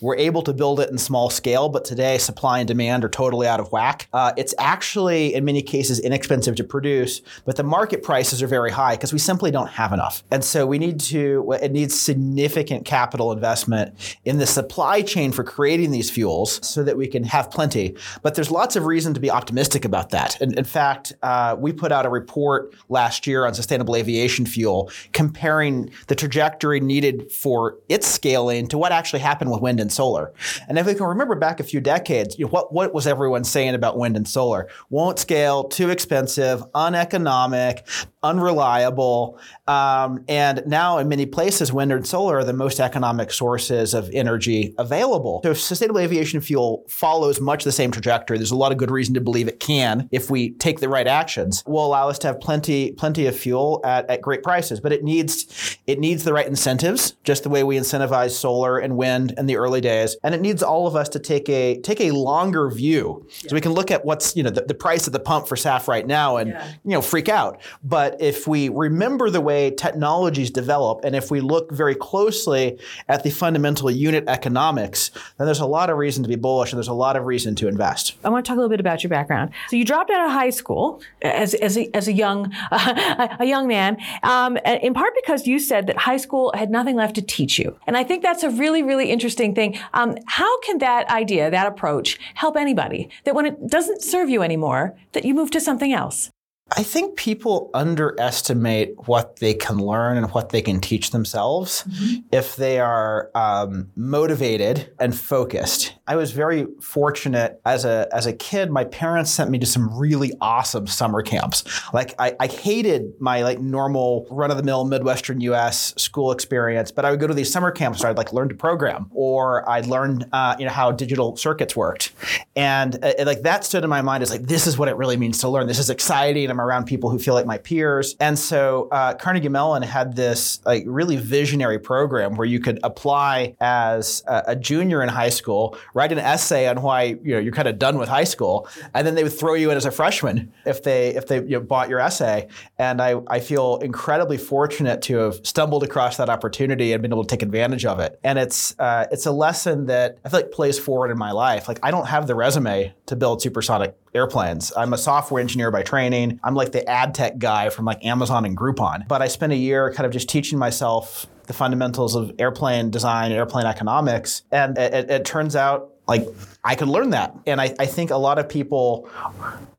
we're 0.00 0.16
able 0.16 0.42
to 0.42 0.52
build 0.52 0.80
it 0.80 0.90
in 0.90 0.98
small 0.98 1.30
scale. 1.30 1.68
But 1.68 1.84
today, 1.84 2.18
supply 2.18 2.58
and 2.58 2.68
demand 2.68 3.04
are 3.04 3.08
totally 3.08 3.46
out 3.46 3.60
of 3.60 3.70
whack. 3.72 4.08
Uh, 4.12 4.32
it's 4.36 4.54
actually, 4.58 5.34
in 5.34 5.44
many 5.44 5.62
cases, 5.62 5.98
inexpensive 5.98 6.56
to 6.56 6.64
produce, 6.64 7.22
but 7.44 7.56
the 7.56 7.62
market 7.62 8.02
prices 8.02 8.42
are 8.42 8.46
very 8.46 8.70
high 8.70 8.94
because 8.94 9.12
we 9.12 9.18
simply 9.18 9.50
don't 9.50 9.70
have 9.70 9.92
enough. 9.92 10.22
And 10.30 10.44
so 10.44 10.66
we 10.66 10.78
need 10.78 11.00
to. 11.00 11.56
It 11.62 11.72
needs 11.72 11.98
significant 11.98 12.84
capital 12.84 13.32
investment 13.32 13.94
in 14.24 14.38
the 14.38 14.46
supply 14.46 15.02
chain 15.02 15.32
for 15.32 15.44
creating 15.44 15.90
these 15.90 16.10
fuels 16.10 16.66
so 16.66 16.82
that 16.82 16.96
we 16.96 17.06
can 17.06 17.24
have 17.24 17.50
plenty. 17.50 17.96
But 18.22 18.34
there's 18.34 18.50
lots 18.50 18.76
of 18.76 18.84
reason 18.86 19.14
to 19.14 19.20
be 19.20 19.30
optimistic 19.30 19.84
about 19.84 20.10
that. 20.10 20.40
And 20.40 20.56
in 20.58 20.64
fact, 20.64 21.12
uh, 21.22 21.56
we 21.58 21.72
put 21.72 21.92
out 21.92 22.06
a 22.06 22.10
report 22.10 22.74
last 22.88 23.26
year 23.26 23.46
on 23.46 23.54
sustainable 23.54 23.96
aviation 23.96 24.46
fuel 24.46 24.90
comparing 25.12 25.90
the 26.08 26.14
trajectory 26.14 26.80
needed 26.80 27.30
for 27.32 27.78
its 27.88 28.06
scaling 28.06 28.66
to 28.68 28.78
what 28.78 28.92
actually 28.92 29.20
happened 29.20 29.29
with 29.38 29.60
wind 29.60 29.80
and 29.80 29.92
solar. 29.92 30.32
And 30.68 30.78
if 30.78 30.86
we 30.86 30.94
can 30.94 31.06
remember 31.06 31.34
back 31.34 31.60
a 31.60 31.64
few 31.64 31.80
decades, 31.80 32.38
you 32.38 32.46
know, 32.46 32.50
what, 32.50 32.72
what 32.72 32.92
was 32.92 33.06
everyone 33.06 33.44
saying 33.44 33.74
about 33.74 33.96
wind 33.96 34.16
and 34.16 34.26
solar? 34.26 34.68
Won't 34.90 35.18
scale, 35.18 35.64
too 35.64 35.90
expensive, 35.90 36.62
uneconomic, 36.74 37.86
unreliable. 38.22 39.38
Um, 39.66 40.24
and 40.28 40.62
now, 40.66 40.98
in 40.98 41.08
many 41.08 41.26
places, 41.26 41.72
wind 41.72 41.92
and 41.92 42.06
solar 42.06 42.38
are 42.38 42.44
the 42.44 42.52
most 42.52 42.80
economic 42.80 43.30
sources 43.30 43.94
of 43.94 44.10
energy 44.12 44.74
available. 44.78 45.40
So, 45.44 45.52
sustainable 45.52 46.00
aviation 46.00 46.40
fuel 46.40 46.84
follows 46.88 47.40
much 47.40 47.64
the 47.64 47.72
same 47.72 47.90
trajectory, 47.90 48.38
there's 48.38 48.50
a 48.50 48.56
lot 48.56 48.72
of 48.72 48.78
good 48.78 48.90
reason 48.90 49.14
to 49.14 49.20
believe 49.20 49.48
it 49.48 49.60
can 49.60 50.08
if 50.10 50.30
we 50.30 50.52
take 50.52 50.80
the 50.80 50.88
right 50.88 51.06
actions. 51.06 51.62
Will 51.66 51.86
allow 51.86 52.08
us 52.08 52.18
to 52.20 52.26
have 52.26 52.40
plenty, 52.40 52.92
plenty 52.92 53.26
of 53.26 53.36
fuel 53.36 53.80
at, 53.84 54.08
at 54.10 54.20
great 54.20 54.42
prices. 54.42 54.80
But 54.80 54.92
it 54.92 55.04
needs, 55.04 55.78
it 55.86 55.98
needs 55.98 56.24
the 56.24 56.32
right 56.32 56.46
incentives, 56.46 57.12
just 57.24 57.42
the 57.42 57.48
way 57.48 57.62
we 57.62 57.76
incentivize 57.76 58.30
solar 58.30 58.78
and 58.78 58.96
wind 58.96 59.19
in 59.28 59.46
the 59.46 59.56
early 59.56 59.80
days, 59.80 60.16
and 60.22 60.34
it 60.34 60.40
needs 60.40 60.62
all 60.62 60.86
of 60.86 60.94
us 60.96 61.08
to 61.10 61.18
take 61.18 61.48
a 61.48 61.80
take 61.80 62.00
a 62.00 62.10
longer 62.12 62.70
view, 62.70 63.26
so 63.30 63.54
we 63.54 63.60
can 63.60 63.72
look 63.72 63.90
at 63.90 64.04
what's 64.04 64.34
you 64.36 64.42
know 64.42 64.50
the, 64.50 64.62
the 64.62 64.74
price 64.74 65.06
at 65.06 65.12
the 65.12 65.20
pump 65.20 65.46
for 65.48 65.56
SAF 65.56 65.88
right 65.88 66.06
now 66.06 66.36
and 66.36 66.50
Yeah. 66.50 66.66
you 66.84 66.90
know 66.92 67.02
freak 67.02 67.28
out. 67.28 67.60
But 67.84 68.20
if 68.20 68.46
we 68.48 68.68
remember 68.68 69.30
the 69.30 69.40
way 69.40 69.70
technologies 69.70 70.50
develop, 70.50 71.04
and 71.04 71.14
if 71.14 71.30
we 71.30 71.40
look 71.40 71.70
very 71.72 71.94
closely 71.94 72.78
at 73.08 73.22
the 73.22 73.30
fundamental 73.30 73.90
unit 73.90 74.24
economics, 74.28 75.10
then 75.38 75.46
there's 75.46 75.60
a 75.60 75.66
lot 75.66 75.90
of 75.90 75.96
reason 75.98 76.22
to 76.22 76.28
be 76.28 76.36
bullish, 76.36 76.72
and 76.72 76.78
there's 76.78 76.88
a 76.88 76.92
lot 76.92 77.16
of 77.16 77.24
reason 77.26 77.54
to 77.56 77.68
invest. 77.68 78.14
I 78.24 78.28
want 78.28 78.44
to 78.44 78.48
talk 78.48 78.56
a 78.56 78.60
little 78.60 78.70
bit 78.70 78.80
about 78.80 79.02
your 79.02 79.10
background. 79.10 79.50
So 79.68 79.76
you 79.76 79.84
dropped 79.84 80.10
out 80.10 80.24
of 80.26 80.32
high 80.32 80.50
school 80.50 81.00
as, 81.22 81.54
as, 81.54 81.76
a, 81.78 81.88
as 81.94 82.08
a 82.08 82.12
young 82.12 82.52
a 82.70 83.44
young 83.44 83.66
man, 83.66 83.96
um, 84.22 84.56
in 84.58 84.94
part 84.94 85.12
because 85.22 85.46
you 85.46 85.58
said 85.58 85.86
that 85.86 85.96
high 85.96 86.16
school 86.16 86.52
had 86.54 86.70
nothing 86.70 86.96
left 86.96 87.14
to 87.16 87.22
teach 87.22 87.58
you, 87.58 87.76
and 87.86 87.96
I 87.96 88.04
think 88.04 88.22
that's 88.22 88.42
a 88.42 88.50
really 88.50 88.82
really 88.82 88.99
interesting 89.06 89.54
thing. 89.54 89.78
Um, 89.94 90.16
how 90.26 90.60
can 90.60 90.78
that 90.78 91.08
idea, 91.08 91.50
that 91.50 91.66
approach, 91.66 92.18
help 92.34 92.56
anybody? 92.56 93.08
That 93.24 93.34
when 93.34 93.46
it 93.46 93.68
doesn't 93.68 94.02
serve 94.02 94.28
you 94.28 94.42
anymore, 94.42 94.96
that 95.12 95.24
you 95.24 95.34
move 95.34 95.50
to 95.52 95.60
something 95.60 95.92
else. 95.92 96.30
I 96.76 96.84
think 96.84 97.16
people 97.16 97.70
underestimate 97.74 99.08
what 99.08 99.36
they 99.36 99.54
can 99.54 99.78
learn 99.78 100.16
and 100.16 100.30
what 100.32 100.50
they 100.50 100.62
can 100.62 100.80
teach 100.80 101.10
themselves 101.10 101.84
if 102.30 102.54
they 102.56 102.78
are 102.78 103.30
um, 103.34 103.90
motivated 103.96 104.92
and 105.00 105.14
focused. 105.14 105.94
I 106.06 106.16
was 106.16 106.30
very 106.30 106.66
fortunate 106.80 107.60
as 107.64 107.84
a 107.84 108.08
as 108.12 108.26
a 108.26 108.32
kid. 108.32 108.70
My 108.70 108.84
parents 108.84 109.30
sent 109.30 109.50
me 109.50 109.58
to 109.58 109.66
some 109.66 109.98
really 109.98 110.32
awesome 110.40 110.86
summer 110.86 111.22
camps. 111.22 111.64
Like 111.92 112.14
I, 112.18 112.36
I 112.38 112.46
hated 112.46 113.12
my 113.20 113.42
like 113.42 113.60
normal 113.60 114.26
run 114.30 114.50
of 114.50 114.56
the 114.56 114.62
mill 114.62 114.84
Midwestern 114.84 115.40
U.S. 115.40 115.94
school 115.96 116.30
experience, 116.30 116.92
but 116.92 117.04
I 117.04 117.10
would 117.10 117.20
go 117.20 117.26
to 117.26 117.34
these 117.34 117.50
summer 117.52 117.72
camps 117.72 118.02
where 118.02 118.10
I'd 118.10 118.16
like 118.16 118.32
learn 118.32 118.48
to 118.48 118.54
program 118.54 119.10
or 119.12 119.68
I'd 119.68 119.86
learn 119.86 120.24
uh, 120.32 120.54
you 120.58 120.66
know 120.66 120.72
how 120.72 120.92
digital 120.92 121.36
circuits 121.36 121.74
worked, 121.74 122.12
and 122.54 122.96
uh, 123.04 123.12
like 123.24 123.42
that 123.42 123.64
stood 123.64 123.82
in 123.82 123.90
my 123.90 124.02
mind 124.02 124.22
as 124.22 124.30
like 124.30 124.42
this 124.42 124.66
is 124.66 124.78
what 124.78 124.88
it 124.88 124.96
really 124.96 125.16
means 125.16 125.38
to 125.38 125.48
learn. 125.48 125.66
This 125.66 125.78
is 125.78 125.90
exciting. 125.90 126.59
Around 126.60 126.84
people 126.84 127.10
who 127.10 127.18
feel 127.18 127.34
like 127.34 127.46
my 127.46 127.58
peers. 127.58 128.16
And 128.20 128.38
so 128.38 128.88
uh, 128.92 129.14
Carnegie 129.14 129.48
Mellon 129.48 129.82
had 129.82 130.14
this 130.14 130.60
like 130.64 130.84
really 130.86 131.16
visionary 131.16 131.78
program 131.78 132.36
where 132.36 132.46
you 132.46 132.60
could 132.60 132.78
apply 132.82 133.56
as 133.60 134.22
a, 134.26 134.42
a 134.48 134.56
junior 134.56 135.02
in 135.02 135.08
high 135.08 135.30
school, 135.30 135.76
write 135.94 136.12
an 136.12 136.18
essay 136.18 136.68
on 136.68 136.82
why 136.82 137.02
you 137.02 137.32
know 137.32 137.38
you're 137.38 137.52
kind 137.52 137.68
of 137.68 137.78
done 137.78 137.98
with 137.98 138.08
high 138.08 138.24
school, 138.24 138.68
and 138.94 139.06
then 139.06 139.14
they 139.14 139.22
would 139.22 139.32
throw 139.32 139.54
you 139.54 139.70
in 139.70 139.76
as 139.76 139.86
a 139.86 139.90
freshman 139.90 140.52
if 140.66 140.82
they 140.82 141.08
if 141.14 141.26
they 141.26 141.36
you 141.36 141.58
know, 141.58 141.60
bought 141.60 141.88
your 141.88 142.00
essay. 142.00 142.48
And 142.78 143.00
I, 143.00 143.20
I 143.26 143.40
feel 143.40 143.78
incredibly 143.78 144.38
fortunate 144.38 145.02
to 145.02 145.16
have 145.16 145.46
stumbled 145.46 145.82
across 145.82 146.16
that 146.16 146.28
opportunity 146.28 146.92
and 146.92 147.02
been 147.02 147.12
able 147.12 147.24
to 147.24 147.28
take 147.28 147.42
advantage 147.42 147.84
of 147.84 148.00
it. 148.00 148.18
And 148.22 148.38
it's 148.38 148.78
uh, 148.78 149.06
it's 149.10 149.26
a 149.26 149.32
lesson 149.32 149.86
that 149.86 150.18
I 150.24 150.28
feel 150.28 150.40
like 150.40 150.52
plays 150.52 150.78
forward 150.78 151.10
in 151.10 151.18
my 151.18 151.32
life. 151.32 151.68
Like 151.68 151.80
I 151.82 151.90
don't 151.90 152.06
have 152.06 152.26
the 152.26 152.34
resume 152.34 152.94
to 153.06 153.16
build 153.16 153.42
supersonic 153.42 153.94
airplanes. 154.14 154.72
I'm 154.76 154.92
a 154.92 154.98
software 154.98 155.40
engineer 155.40 155.70
by 155.70 155.82
training. 155.82 156.40
I'm 156.42 156.54
like 156.54 156.72
the 156.72 156.88
ad 156.88 157.14
tech 157.14 157.38
guy 157.38 157.68
from 157.70 157.84
like 157.84 158.04
Amazon 158.04 158.44
and 158.44 158.56
Groupon. 158.56 159.06
But 159.08 159.22
I 159.22 159.28
spent 159.28 159.52
a 159.52 159.56
year 159.56 159.92
kind 159.92 160.06
of 160.06 160.12
just 160.12 160.28
teaching 160.28 160.58
myself 160.58 161.26
the 161.46 161.52
fundamentals 161.52 162.14
of 162.14 162.32
airplane 162.38 162.90
design, 162.90 163.32
airplane 163.32 163.66
economics. 163.66 164.42
And 164.52 164.78
it, 164.78 164.94
it, 164.94 165.10
it 165.10 165.24
turns 165.24 165.56
out 165.56 165.90
like 166.10 166.26
I 166.64 166.74
could 166.74 166.88
learn 166.88 167.10
that. 167.10 167.34
And 167.46 167.60
I, 167.60 167.72
I 167.78 167.86
think 167.86 168.10
a 168.10 168.16
lot 168.16 168.38
of 168.40 168.48
people 168.48 169.08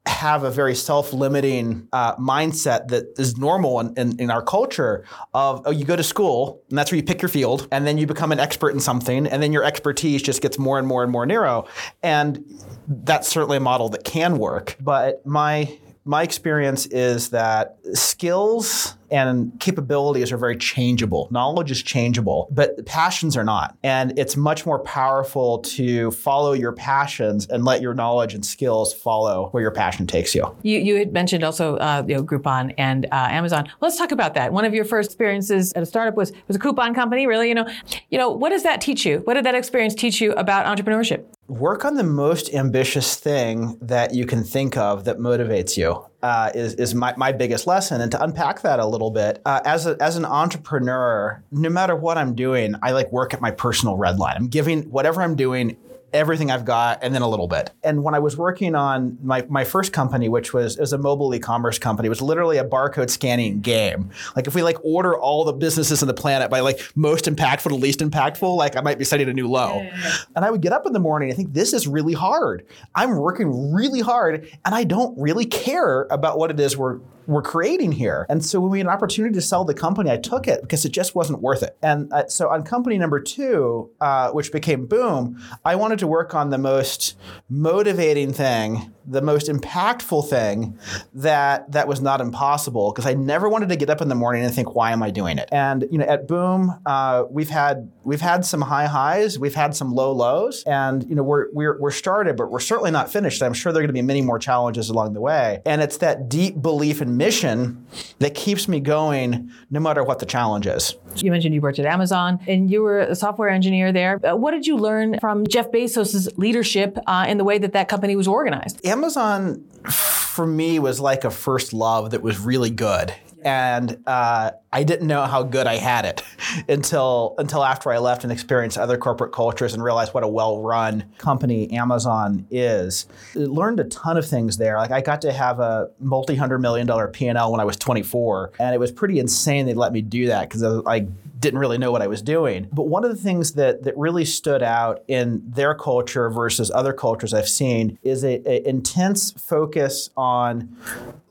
have 0.05 0.43
a 0.43 0.49
very 0.49 0.73
self-limiting 0.73 1.89
uh, 1.91 2.15
mindset 2.15 2.87
that 2.87 3.19
is 3.19 3.37
normal 3.37 3.81
in, 3.81 3.93
in, 3.97 4.19
in, 4.19 4.31
our 4.31 4.41
culture 4.41 5.05
of 5.33 5.61
oh 5.65 5.71
you 5.71 5.85
go 5.85 5.95
to 5.95 6.03
school 6.03 6.63
and 6.69 6.77
that's 6.77 6.91
where 6.91 6.97
you 6.97 7.03
pick 7.03 7.21
your 7.21 7.29
field 7.29 7.67
and 7.71 7.85
then 7.85 7.97
you 7.99 8.07
become 8.07 8.31
an 8.31 8.39
expert 8.39 8.71
in 8.71 8.79
something 8.79 9.27
and 9.27 9.43
then 9.43 9.51
your 9.53 9.63
expertise 9.63 10.23
just 10.23 10.41
gets 10.41 10.57
more 10.57 10.79
and 10.79 10.87
more 10.87 11.03
and 11.03 11.11
more 11.11 11.25
narrow 11.25 11.67
and 12.01 12.43
that's 12.87 13.27
certainly 13.27 13.57
a 13.57 13.59
model 13.59 13.89
that 13.89 14.03
can 14.03 14.37
work 14.39 14.75
but 14.79 15.23
my 15.25 15.77
my 16.05 16.23
experience 16.23 16.85
is 16.87 17.29
that 17.29 17.77
skills 17.93 18.97
and 19.11 19.51
capabilities 19.59 20.31
are 20.31 20.37
very 20.37 20.55
changeable. 20.55 21.27
Knowledge 21.31 21.69
is 21.69 21.83
changeable, 21.83 22.47
but 22.49 22.85
passions 22.85 23.35
are 23.35 23.43
not. 23.43 23.77
And 23.83 24.17
it's 24.17 24.37
much 24.37 24.65
more 24.65 24.79
powerful 24.79 25.59
to 25.59 26.11
follow 26.11 26.53
your 26.53 26.71
passions 26.71 27.45
and 27.47 27.65
let 27.65 27.81
your 27.81 27.93
knowledge 27.93 28.33
and 28.33 28.45
skills 28.45 28.93
follow 28.93 29.49
where 29.49 29.61
your 29.61 29.71
passion 29.71 30.07
takes 30.07 30.33
you. 30.33 30.55
You, 30.63 30.79
you 30.79 30.95
had 30.95 31.11
mentioned 31.11 31.43
also 31.43 31.75
uh, 31.77 32.03
you 32.07 32.15
know, 32.15 32.23
Groupon 32.23 32.73
and 32.77 33.05
uh, 33.11 33.27
Amazon. 33.29 33.69
Let's 33.81 33.97
talk 33.97 34.11
about 34.11 34.33
that. 34.35 34.53
One 34.53 34.65
of 34.65 34.73
your 34.73 34.85
first 34.85 35.11
experiences 35.11 35.73
at 35.73 35.83
a 35.83 35.85
startup 35.85 36.15
was 36.15 36.31
was 36.47 36.55
a 36.55 36.59
coupon 36.59 36.95
company. 36.95 37.27
Really, 37.27 37.49
you 37.49 37.55
know, 37.55 37.67
you 38.09 38.17
know, 38.17 38.29
what 38.29 38.49
does 38.49 38.63
that 38.63 38.79
teach 38.81 39.05
you? 39.05 39.19
What 39.25 39.33
did 39.33 39.45
that 39.45 39.55
experience 39.55 39.93
teach 39.93 40.21
you 40.21 40.31
about 40.33 40.65
entrepreneurship? 40.65 41.25
Work 41.51 41.83
on 41.83 41.95
the 41.95 42.03
most 42.05 42.53
ambitious 42.53 43.17
thing 43.17 43.77
that 43.81 44.13
you 44.13 44.25
can 44.25 44.41
think 44.41 44.77
of 44.77 45.03
that 45.03 45.17
motivates 45.17 45.75
you. 45.75 46.05
Uh, 46.23 46.49
is, 46.55 46.75
is 46.75 46.95
my, 46.95 47.13
my 47.17 47.33
biggest 47.33 47.67
lesson. 47.67 47.99
And 47.99 48.09
to 48.13 48.23
unpack 48.23 48.61
that 48.61 48.79
a 48.79 48.85
little 48.85 49.11
bit, 49.11 49.41
uh, 49.45 49.59
as, 49.65 49.85
a, 49.85 49.97
as 49.99 50.15
an 50.15 50.23
entrepreneur, 50.23 51.43
no 51.51 51.69
matter 51.69 51.93
what 51.93 52.17
I'm 52.17 52.35
doing, 52.35 52.75
I 52.81 52.91
like 52.91 53.11
work 53.11 53.33
at 53.33 53.41
my 53.41 53.51
personal 53.51 53.97
red 53.97 54.17
line. 54.17 54.37
I'm 54.37 54.47
giving 54.47 54.83
whatever 54.83 55.21
I'm 55.21 55.35
doing 55.35 55.75
everything 56.13 56.51
I've 56.51 56.65
got 56.65 56.99
and 57.01 57.13
then 57.13 57.21
a 57.21 57.27
little 57.27 57.47
bit. 57.47 57.71
And 57.83 58.03
when 58.03 58.13
I 58.13 58.19
was 58.19 58.37
working 58.37 58.75
on 58.75 59.17
my, 59.21 59.45
my 59.49 59.63
first 59.63 59.93
company, 59.93 60.29
which 60.29 60.53
was, 60.53 60.77
was 60.77 60.93
a 60.93 60.97
mobile 60.97 61.33
e-commerce 61.33 61.79
company, 61.79 62.07
it 62.07 62.09
was 62.09 62.21
literally 62.21 62.57
a 62.57 62.65
barcode 62.65 63.09
scanning 63.09 63.61
game. 63.61 64.09
Like 64.35 64.47
if 64.47 64.55
we 64.55 64.63
like 64.63 64.77
order 64.83 65.17
all 65.17 65.43
the 65.43 65.53
businesses 65.53 66.01
on 66.01 66.07
the 66.07 66.13
planet 66.13 66.49
by 66.49 66.59
like 66.59 66.81
most 66.95 67.25
impactful 67.25 67.69
to 67.69 67.75
least 67.75 67.99
impactful, 67.99 68.55
like 68.55 68.75
I 68.75 68.81
might 68.81 68.97
be 68.97 69.05
setting 69.05 69.29
a 69.29 69.33
new 69.33 69.47
low. 69.47 69.81
Yeah. 69.81 70.13
And 70.35 70.45
I 70.45 70.51
would 70.51 70.61
get 70.61 70.73
up 70.73 70.85
in 70.85 70.93
the 70.93 70.99
morning, 70.99 71.31
I 71.31 71.33
think 71.33 71.53
this 71.53 71.73
is 71.73 71.87
really 71.87 72.13
hard. 72.13 72.65
I'm 72.95 73.15
working 73.17 73.73
really 73.73 74.01
hard 74.01 74.49
and 74.65 74.75
I 74.75 74.83
don't 74.83 75.17
really 75.19 75.45
care 75.45 76.03
about 76.11 76.37
what 76.37 76.51
it 76.51 76.59
is 76.59 76.77
we're 76.77 76.99
we're 77.27 77.41
creating 77.41 77.91
here. 77.91 78.25
And 78.29 78.43
so 78.43 78.59
when 78.59 78.71
we 78.71 78.79
had 78.79 78.87
an 78.87 78.93
opportunity 78.93 79.33
to 79.35 79.41
sell 79.41 79.63
the 79.63 79.73
company, 79.73 80.11
I 80.11 80.17
took 80.17 80.47
it 80.47 80.61
because 80.61 80.85
it 80.85 80.91
just 80.91 81.15
wasn't 81.15 81.41
worth 81.41 81.63
it. 81.63 81.77
And 81.81 82.11
uh, 82.13 82.27
so 82.27 82.49
on 82.49 82.63
company 82.63 82.97
number 82.97 83.19
two, 83.19 83.89
uh, 83.99 84.31
which 84.31 84.51
became 84.51 84.85
Boom, 84.85 85.41
I 85.63 85.75
wanted 85.75 85.99
to 85.99 86.07
work 86.07 86.33
on 86.35 86.49
the 86.49 86.57
most 86.57 87.17
motivating 87.49 88.33
thing, 88.33 88.93
the 89.05 89.21
most 89.21 89.47
impactful 89.47 90.29
thing 90.29 90.77
that 91.13 91.71
that 91.71 91.87
was 91.87 92.01
not 92.01 92.21
impossible 92.21 92.91
because 92.91 93.05
I 93.05 93.13
never 93.13 93.49
wanted 93.49 93.69
to 93.69 93.75
get 93.75 93.89
up 93.89 94.01
in 94.01 94.09
the 94.09 94.15
morning 94.15 94.43
and 94.43 94.53
think, 94.53 94.75
why 94.75 94.91
am 94.91 95.03
I 95.03 95.11
doing 95.11 95.37
it? 95.37 95.49
And 95.51 95.87
you 95.91 95.97
know, 95.97 96.05
at 96.05 96.27
Boom, 96.27 96.79
uh, 96.85 97.25
we've 97.29 97.49
had 97.49 97.91
we've 98.03 98.21
had 98.21 98.45
some 98.45 98.61
high 98.61 98.87
highs, 98.87 99.37
we've 99.37 99.55
had 99.55 99.75
some 99.75 99.93
low 99.93 100.11
lows, 100.11 100.63
and 100.65 101.07
you 101.09 101.15
know, 101.15 101.23
we're 101.23 101.47
we're 101.51 101.79
we're 101.79 101.91
started, 101.91 102.35
but 102.35 102.51
we're 102.51 102.59
certainly 102.59 102.91
not 102.91 103.11
finished. 103.11 103.41
I'm 103.41 103.53
sure 103.53 103.71
there 103.71 103.81
are 103.81 103.83
going 103.83 103.95
to 103.95 104.01
be 104.01 104.01
many 104.01 104.21
more 104.21 104.39
challenges 104.39 104.89
along 104.89 105.13
the 105.13 105.21
way. 105.21 105.61
And 105.65 105.81
it's 105.81 105.97
that 105.97 106.29
deep 106.29 106.61
belief 106.61 107.01
in 107.01 107.10
mission 107.11 107.85
that 108.19 108.33
keeps 108.33 108.67
me 108.67 108.79
going 108.79 109.51
no 109.69 109.79
matter 109.79 110.03
what 110.03 110.19
the 110.19 110.25
challenge 110.25 110.67
is. 110.67 110.95
You 111.15 111.31
mentioned 111.31 111.53
you 111.53 111.61
worked 111.61 111.79
at 111.79 111.85
Amazon 111.85 112.39
and 112.47 112.71
you 112.71 112.81
were 112.81 112.99
a 112.99 113.15
software 113.15 113.49
engineer 113.49 113.91
there. 113.91 114.19
Uh, 114.25 114.35
what 114.35 114.51
did 114.51 114.65
you 114.65 114.77
learn 114.77 115.19
from 115.19 115.45
Jeff 115.45 115.71
Bezos' 115.71 116.29
leadership 116.37 116.97
uh, 117.07 117.25
in 117.27 117.37
the 117.37 117.43
way 117.43 117.57
that 117.57 117.73
that 117.73 117.87
company 117.89 118.15
was 118.15 118.27
organized? 118.27 118.85
Amazon, 118.85 119.63
for 119.89 120.47
me, 120.47 120.79
was 120.79 120.99
like 120.99 121.23
a 121.23 121.31
first 121.31 121.73
love 121.73 122.11
that 122.11 122.21
was 122.21 122.39
really 122.39 122.69
good. 122.69 123.13
And 123.43 124.03
uh, 124.05 124.51
I 124.73 124.83
didn't 124.83 125.07
know 125.07 125.23
how 125.23 125.43
good 125.43 125.67
I 125.67 125.75
had 125.75 126.05
it 126.05 126.23
until 126.69 127.35
until 127.37 127.63
after 127.63 127.91
I 127.91 127.97
left 127.97 128.23
and 128.23 128.31
experienced 128.31 128.77
other 128.77 128.97
corporate 128.97 129.33
cultures 129.33 129.73
and 129.73 129.83
realized 129.83 130.13
what 130.13 130.23
a 130.23 130.27
well-run 130.27 131.05
company 131.17 131.71
Amazon 131.71 132.45
is. 132.49 133.07
I 133.35 133.39
learned 133.39 133.79
a 133.79 133.85
ton 133.85 134.17
of 134.17 134.27
things 134.27 134.57
there. 134.57 134.77
Like 134.77 134.91
I 134.91 135.01
got 135.01 135.21
to 135.23 135.33
have 135.33 135.59
a 135.59 135.89
multi-hundred 135.99 136.59
million 136.59 136.87
dollar 136.87 137.07
P&L 137.07 137.51
when 137.51 137.59
I 137.59 137.65
was 137.65 137.77
24, 137.77 138.53
and 138.59 138.73
it 138.73 138.79
was 138.79 138.91
pretty 138.91 139.19
insane 139.19 139.65
they 139.65 139.73
let 139.73 139.91
me 139.91 140.01
do 140.01 140.27
that 140.27 140.49
because 140.49 140.63
I 140.85 141.07
didn't 141.41 141.59
really 141.59 141.79
know 141.79 141.91
what 141.91 142.01
I 142.01 142.07
was 142.07 142.21
doing. 142.21 142.67
But 142.71 142.87
one 142.87 143.03
of 143.03 143.09
the 143.09 143.21
things 143.21 143.53
that 143.53 143.83
that 143.83 143.97
really 143.97 144.25
stood 144.25 144.63
out 144.63 145.03
in 145.07 145.41
their 145.45 145.73
culture 145.73 146.29
versus 146.29 146.71
other 146.71 146.93
cultures 146.93 147.33
I've 147.33 147.49
seen 147.49 147.97
is 148.03 148.23
a, 148.23 148.41
a 148.47 148.67
intense 148.67 149.31
focus 149.31 150.09
on 150.15 150.77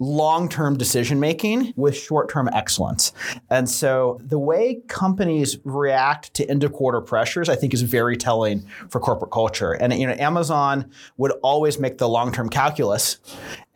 long-term 0.01 0.79
decision 0.79 1.21
making 1.21 1.73
with 1.77 1.97
short-term 1.97 2.49
excellence. 2.53 3.13
And 3.51 3.69
so 3.69 4.19
the 4.25 4.39
way 4.39 4.81
companies 4.89 5.59
react 5.65 6.35
to 6.35 6.51
end 6.51 6.65
of 6.65 6.73
quarter 6.73 7.01
pressures, 7.01 7.49
I 7.49 7.55
think, 7.55 7.75
is 7.75 7.83
very 7.83 8.17
telling 8.17 8.67
for 8.89 8.99
corporate 8.99 9.31
culture. 9.31 9.73
And 9.73 9.93
you 9.93 10.07
know, 10.07 10.17
Amazon 10.19 10.91
would 11.19 11.33
always 11.43 11.79
make 11.79 11.99
the 11.99 12.09
long-term 12.09 12.49
calculus 12.49 13.19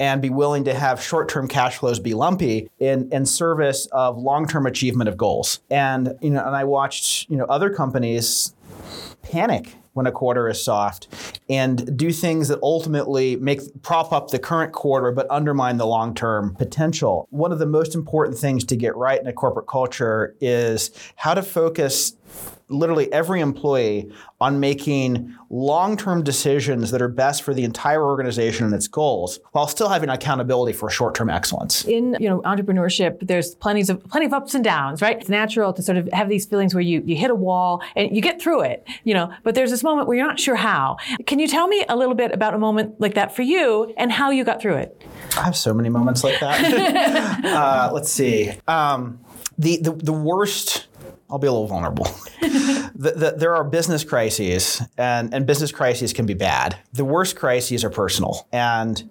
and 0.00 0.21
be 0.21 0.31
willing 0.31 0.64
to 0.64 0.75
have 0.75 1.00
short-term 1.00 1.47
cash 1.47 1.78
flows 1.78 2.00
be 2.00 2.14
lumpy 2.14 2.69
in, 2.78 3.12
in 3.12 3.26
service 3.26 3.87
of 3.93 4.19
long-term 4.19 4.66
achievement 4.66 5.09
of 5.09 5.16
goals. 5.16 5.61
And 5.71 6.14
you 6.21 6.31
know, 6.31 6.45
and 6.45 6.57
I 6.57 6.64
watched 6.64 7.28
you 7.31 7.37
know 7.37 7.45
other 7.45 7.71
companies 7.71 8.54
panic 9.23 9.76
when 9.94 10.06
a 10.06 10.12
quarter 10.12 10.48
is 10.48 10.62
soft 10.62 11.40
and 11.48 11.96
do 11.96 12.12
things 12.12 12.48
that 12.48 12.58
ultimately 12.62 13.36
make 13.36 13.60
prop 13.82 14.12
up 14.12 14.28
the 14.28 14.38
current 14.38 14.72
quarter 14.72 15.10
but 15.10 15.26
undermine 15.30 15.76
the 15.78 15.86
long-term 15.86 16.54
potential. 16.56 17.26
One 17.30 17.52
of 17.52 17.58
the 17.58 17.66
most 17.66 17.94
important 17.94 18.36
things 18.36 18.64
to 18.64 18.76
get 18.76 18.94
right 18.96 19.20
in 19.20 19.26
a 19.26 19.32
corporate 19.32 19.66
culture 19.66 20.36
is 20.40 20.90
how 21.16 21.34
to 21.34 21.42
focus 21.42 22.14
literally 22.68 23.12
every 23.12 23.40
employee 23.40 24.11
on 24.40 24.61
making 24.61 25.35
long-term 25.50 26.23
decisions 26.23 26.90
that 26.90 27.00
are 27.00 27.09
best 27.09 27.42
for 27.42 27.54
the 27.54 27.64
entire 27.64 28.02
organization 28.02 28.66
and 28.66 28.75
its 28.75 28.88
goals 28.88 29.38
while 29.52 29.66
still 29.66 29.88
having 29.88 30.09
accountability 30.09 30.73
for 30.73 30.90
short-term 30.90 31.30
excellence. 31.30 31.85
In 31.85 32.16
you 32.21 32.28
know 32.28 32.40
entrepreneurship, 32.42 33.26
there's 33.26 33.54
plenty 33.54 33.83
of 33.83 34.02
plenty 34.04 34.26
of 34.26 34.33
ups 34.33 34.54
and 34.54 34.64
downs, 34.64 35.02
right? 35.02 35.18
It's 35.21 35.28
natural 35.28 35.73
to 35.73 35.83
sort 35.83 35.99
of 35.99 36.09
have 36.12 36.28
these 36.28 36.47
feelings 36.47 36.75
where 36.75 36.83
you 36.83 37.02
you 37.04 37.16
hit 37.16 37.30
a 37.30 37.35
wall 37.35 37.83
and 37.97 38.14
you 38.14 38.23
get 38.23 38.40
through 38.40 38.62
it, 38.62 38.87
you 39.04 39.14
know, 39.14 39.33
but 39.42 39.54
there's 39.54 39.71
this 39.71 39.83
moment 39.83 40.09
where 40.09 40.16
you're 40.16 40.26
not 40.26 40.40
sure 40.40 40.56
how. 40.56 40.97
Can 41.26 41.38
you 41.38 41.49
tell 41.49 41.68
me 41.68 41.85
a 41.88 41.97
little 41.97 42.14
bit 42.14 42.33
about 42.33 42.54
a 42.54 42.59
moment 42.59 43.00
like 43.00 43.14
that 43.14 43.35
for 43.35 43.42
you 43.42 43.92
and 43.97 44.11
how 44.11 44.30
you 44.30 44.44
got 44.44 44.61
through 44.61 44.76
it? 44.76 45.02
I 45.37 45.42
have 45.42 45.56
so 45.56 45.75
many 45.75 45.88
moments 45.88 46.25
like 46.25 46.40
that. 46.40 47.44
uh, 47.44 47.90
let's 47.92 48.11
see. 48.11 48.52
Um, 48.66 49.21
the, 49.59 49.76
the 49.78 49.92
the 49.92 50.12
worst 50.12 50.88
I'll 51.31 51.38
be 51.38 51.47
a 51.47 51.52
little 51.52 51.66
vulnerable. 51.66 52.04
the, 52.40 53.12
the, 53.16 53.35
there 53.37 53.54
are 53.54 53.64
business 53.64 54.04
crises, 54.04 54.83
and, 54.99 55.33
and 55.33 55.47
business 55.47 55.73
crises 55.73 56.12
can 56.12 56.26
be 56.26 56.35
bad. 56.35 56.78
The 56.93 57.04
worst 57.04 57.37
crises 57.37 57.85
are 57.85 57.90
personal. 57.90 58.47
And 58.52 59.02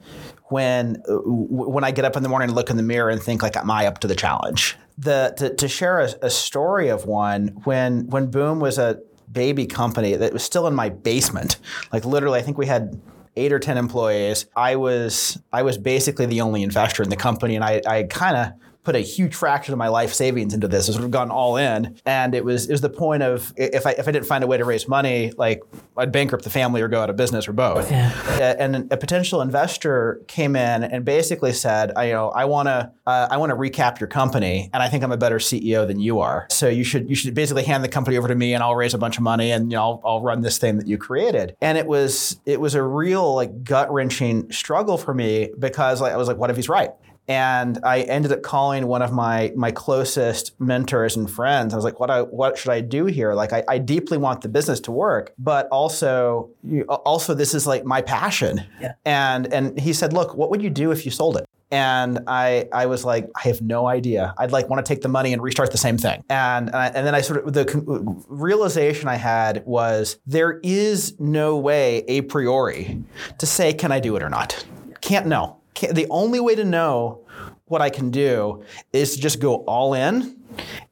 when, 0.46 1.01
when 1.08 1.84
I 1.84 1.91
get 1.91 2.05
up 2.05 2.15
in 2.15 2.24
the 2.24 2.29
morning 2.29 2.50
and 2.50 2.55
look 2.55 2.70
in 2.70 2.77
the 2.77 2.84
mirror 2.84 3.10
and 3.10 3.22
think, 3.22 3.41
like, 3.41 3.58
am 3.58 3.72
I 3.72 3.88
up 3.88 4.00
to 4.00 4.08
the 4.08 4.15
challenge? 4.15 4.77
The, 4.98 5.34
to, 5.38 5.55
to 5.55 5.67
share 5.67 6.00
a, 6.00 6.10
a 6.22 6.29
story 6.29 6.89
of 6.89 7.05
one, 7.05 7.48
when, 7.63 8.08
when 8.08 8.29
Boom 8.29 8.60
was 8.60 8.77
a 8.77 9.00
baby 9.32 9.65
company 9.65 10.15
that 10.15 10.32
was 10.32 10.43
still 10.43 10.67
in 10.67 10.75
my 10.75 10.89
basement, 10.89 11.58
like 11.91 12.05
literally, 12.05 12.39
I 12.39 12.43
think 12.43 12.58
we 12.58 12.67
had 12.67 13.01
eight 13.36 13.51
or 13.51 13.60
ten 13.60 13.77
employees. 13.77 14.46
I 14.55 14.75
was 14.75 15.39
I 15.51 15.63
was 15.63 15.77
basically 15.77 16.25
the 16.27 16.41
only 16.41 16.63
investor 16.63 17.03
in 17.03 17.10
the 17.10 17.15
company, 17.15 17.55
and 17.55 17.63
I, 17.63 17.82
I 17.86 18.03
kind 18.03 18.38
of 18.38 18.53
put 18.83 18.95
a 18.95 18.99
huge 18.99 19.33
fraction 19.33 19.73
of 19.73 19.77
my 19.77 19.87
life 19.87 20.13
savings 20.13 20.53
into 20.53 20.67
this. 20.67 20.89
I 20.89 20.93
sort 20.93 21.05
of 21.05 21.11
gone 21.11 21.31
all 21.31 21.57
in, 21.57 21.97
and 22.05 22.35
it 22.35 22.43
was 22.43 22.67
it 22.67 22.71
was 22.71 22.81
the 22.81 22.89
point 22.89 23.23
of 23.23 23.53
if 23.55 23.85
I 23.85 23.91
if 23.91 24.07
I 24.07 24.11
didn't 24.11 24.25
find 24.25 24.43
a 24.43 24.47
way 24.47 24.57
to 24.57 24.65
raise 24.65 24.87
money, 24.87 25.31
like 25.37 25.61
I'd 25.97 26.11
bankrupt 26.11 26.43
the 26.43 26.49
family 26.49 26.81
or 26.81 26.87
go 26.87 27.01
out 27.01 27.09
of 27.09 27.15
business 27.15 27.47
or 27.47 27.53
both. 27.53 27.89
Yeah. 27.89 28.55
And 28.59 28.91
a 28.91 28.97
potential 28.97 29.41
investor 29.41 30.21
came 30.27 30.55
in 30.55 30.83
and 30.83 31.05
basically 31.05 31.53
said, 31.53 31.91
I, 31.95 32.07
you 32.07 32.13
know, 32.13 32.29
I 32.29 32.45
want 32.45 32.67
to 32.67 32.91
uh, 33.05 33.27
I 33.31 33.37
want 33.37 33.51
to 33.51 33.55
recap 33.55 33.99
your 33.99 34.07
company, 34.07 34.69
and 34.73 34.83
I 34.83 34.89
think 34.89 35.03
I'm 35.03 35.11
a 35.11 35.17
better 35.17 35.37
CEO 35.37 35.87
than 35.87 35.99
you 35.99 36.19
are. 36.19 36.47
So 36.49 36.67
you 36.67 36.83
should 36.83 37.09
you 37.09 37.15
should 37.15 37.33
basically 37.33 37.63
hand 37.63 37.83
the 37.83 37.89
company 37.89 38.17
over 38.17 38.27
to 38.27 38.35
me, 38.35 38.53
and 38.53 38.61
I'll 38.63 38.75
raise 38.75 38.93
a 38.93 38.97
bunch 38.97 39.17
of 39.17 39.23
money, 39.23 39.51
and 39.51 39.71
you 39.71 39.77
know 39.77 39.83
I'll, 39.83 40.01
I'll 40.05 40.21
run 40.21 40.41
this 40.41 40.57
thing 40.57 40.77
that 40.77 40.87
you 40.87 40.97
created. 40.97 41.55
And 41.61 41.77
it 41.77 41.87
was 41.87 42.39
it 42.45 42.59
was 42.59 42.75
a 42.75 42.83
real 42.83 43.33
like 43.33 43.63
gut 43.63 43.91
wrenching 43.91 44.51
struggle 44.51 44.97
for 44.97 45.13
me 45.13 45.51
because 45.57 46.01
like, 46.01 46.13
I 46.13 46.17
was 46.17 46.27
like, 46.27 46.37
what 46.37 46.49
if 46.49 46.55
he's 46.55 46.69
right? 46.69 46.91
And 47.27 47.79
I 47.83 48.01
ended 48.01 48.31
up 48.31 48.41
calling 48.41 48.87
one 48.87 49.01
of 49.01 49.13
my 49.13 49.53
my 49.55 49.71
closest 49.71 50.59
mentors 50.59 51.15
and 51.15 51.29
friends. 51.29 51.73
I 51.73 51.77
was 51.77 51.85
like, 51.85 51.99
"What 51.99 52.09
I 52.09 52.21
what 52.21 52.57
should 52.57 52.71
I 52.71 52.81
do 52.81 53.05
here? 53.05 53.33
Like, 53.33 53.53
I, 53.53 53.63
I 53.67 53.77
deeply 53.77 54.17
want 54.17 54.41
the 54.41 54.49
business 54.49 54.79
to 54.81 54.91
work, 54.91 55.33
but 55.37 55.67
also 55.69 56.49
you, 56.63 56.83
also 56.83 57.33
this 57.33 57.53
is 57.53 57.65
like 57.65 57.85
my 57.85 58.01
passion." 58.01 58.61
Yeah. 58.81 58.93
And 59.05 59.51
and 59.53 59.79
he 59.79 59.93
said, 59.93 60.11
"Look, 60.11 60.35
what 60.35 60.49
would 60.49 60.61
you 60.61 60.69
do 60.69 60.91
if 60.91 61.05
you 61.05 61.11
sold 61.11 61.37
it?" 61.37 61.45
And 61.71 62.19
I, 62.27 62.67
I 62.71 62.85
was 62.85 63.03
like, 63.03 63.31
I 63.35 63.47
have 63.47 63.59
no 63.63 63.87
idea. 63.87 64.35
I'd 64.37 64.51
like 64.51 64.69
want 64.69 64.85
to 64.85 64.87
take 64.87 65.01
the 65.01 65.09
money 65.09 65.33
and 65.33 65.41
restart 65.41 65.71
the 65.71 65.77
same 65.79 65.97
thing. 65.97 66.23
And, 66.29 66.67
and, 66.67 66.75
I, 66.75 66.87
and 66.89 67.07
then 67.07 67.15
I 67.15 67.21
sort 67.21 67.47
of, 67.47 67.51
the 67.51 68.23
realization 68.27 69.07
I 69.09 69.15
had 69.15 69.65
was 69.65 70.19
there 70.27 70.59
is 70.61 71.19
no 71.19 71.57
way 71.57 72.03
a 72.07 72.21
priori 72.21 73.03
to 73.39 73.47
say, 73.47 73.73
can 73.73 73.91
I 73.91 73.99
do 73.99 74.15
it 74.15 74.21
or 74.21 74.29
not? 74.29 74.63
Can't 75.01 75.25
know 75.25 75.62
the 75.73 76.07
only 76.09 76.39
way 76.39 76.55
to 76.55 76.63
know 76.63 77.25
what 77.65 77.81
I 77.81 77.89
can 77.89 78.11
do 78.11 78.63
is 78.91 79.15
to 79.15 79.21
just 79.21 79.39
go 79.39 79.57
all 79.65 79.93
in 79.93 80.37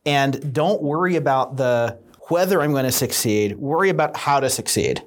and 0.05 0.53
don't 0.53 0.81
worry 0.81 1.15
about 1.15 1.57
the 1.57 1.99
whether 2.29 2.61
I'm 2.61 2.71
going 2.71 2.85
to 2.85 2.93
succeed, 2.93 3.57
worry 3.57 3.89
about 3.89 4.15
how 4.15 4.39
to 4.39 4.49
succeed. 4.49 5.03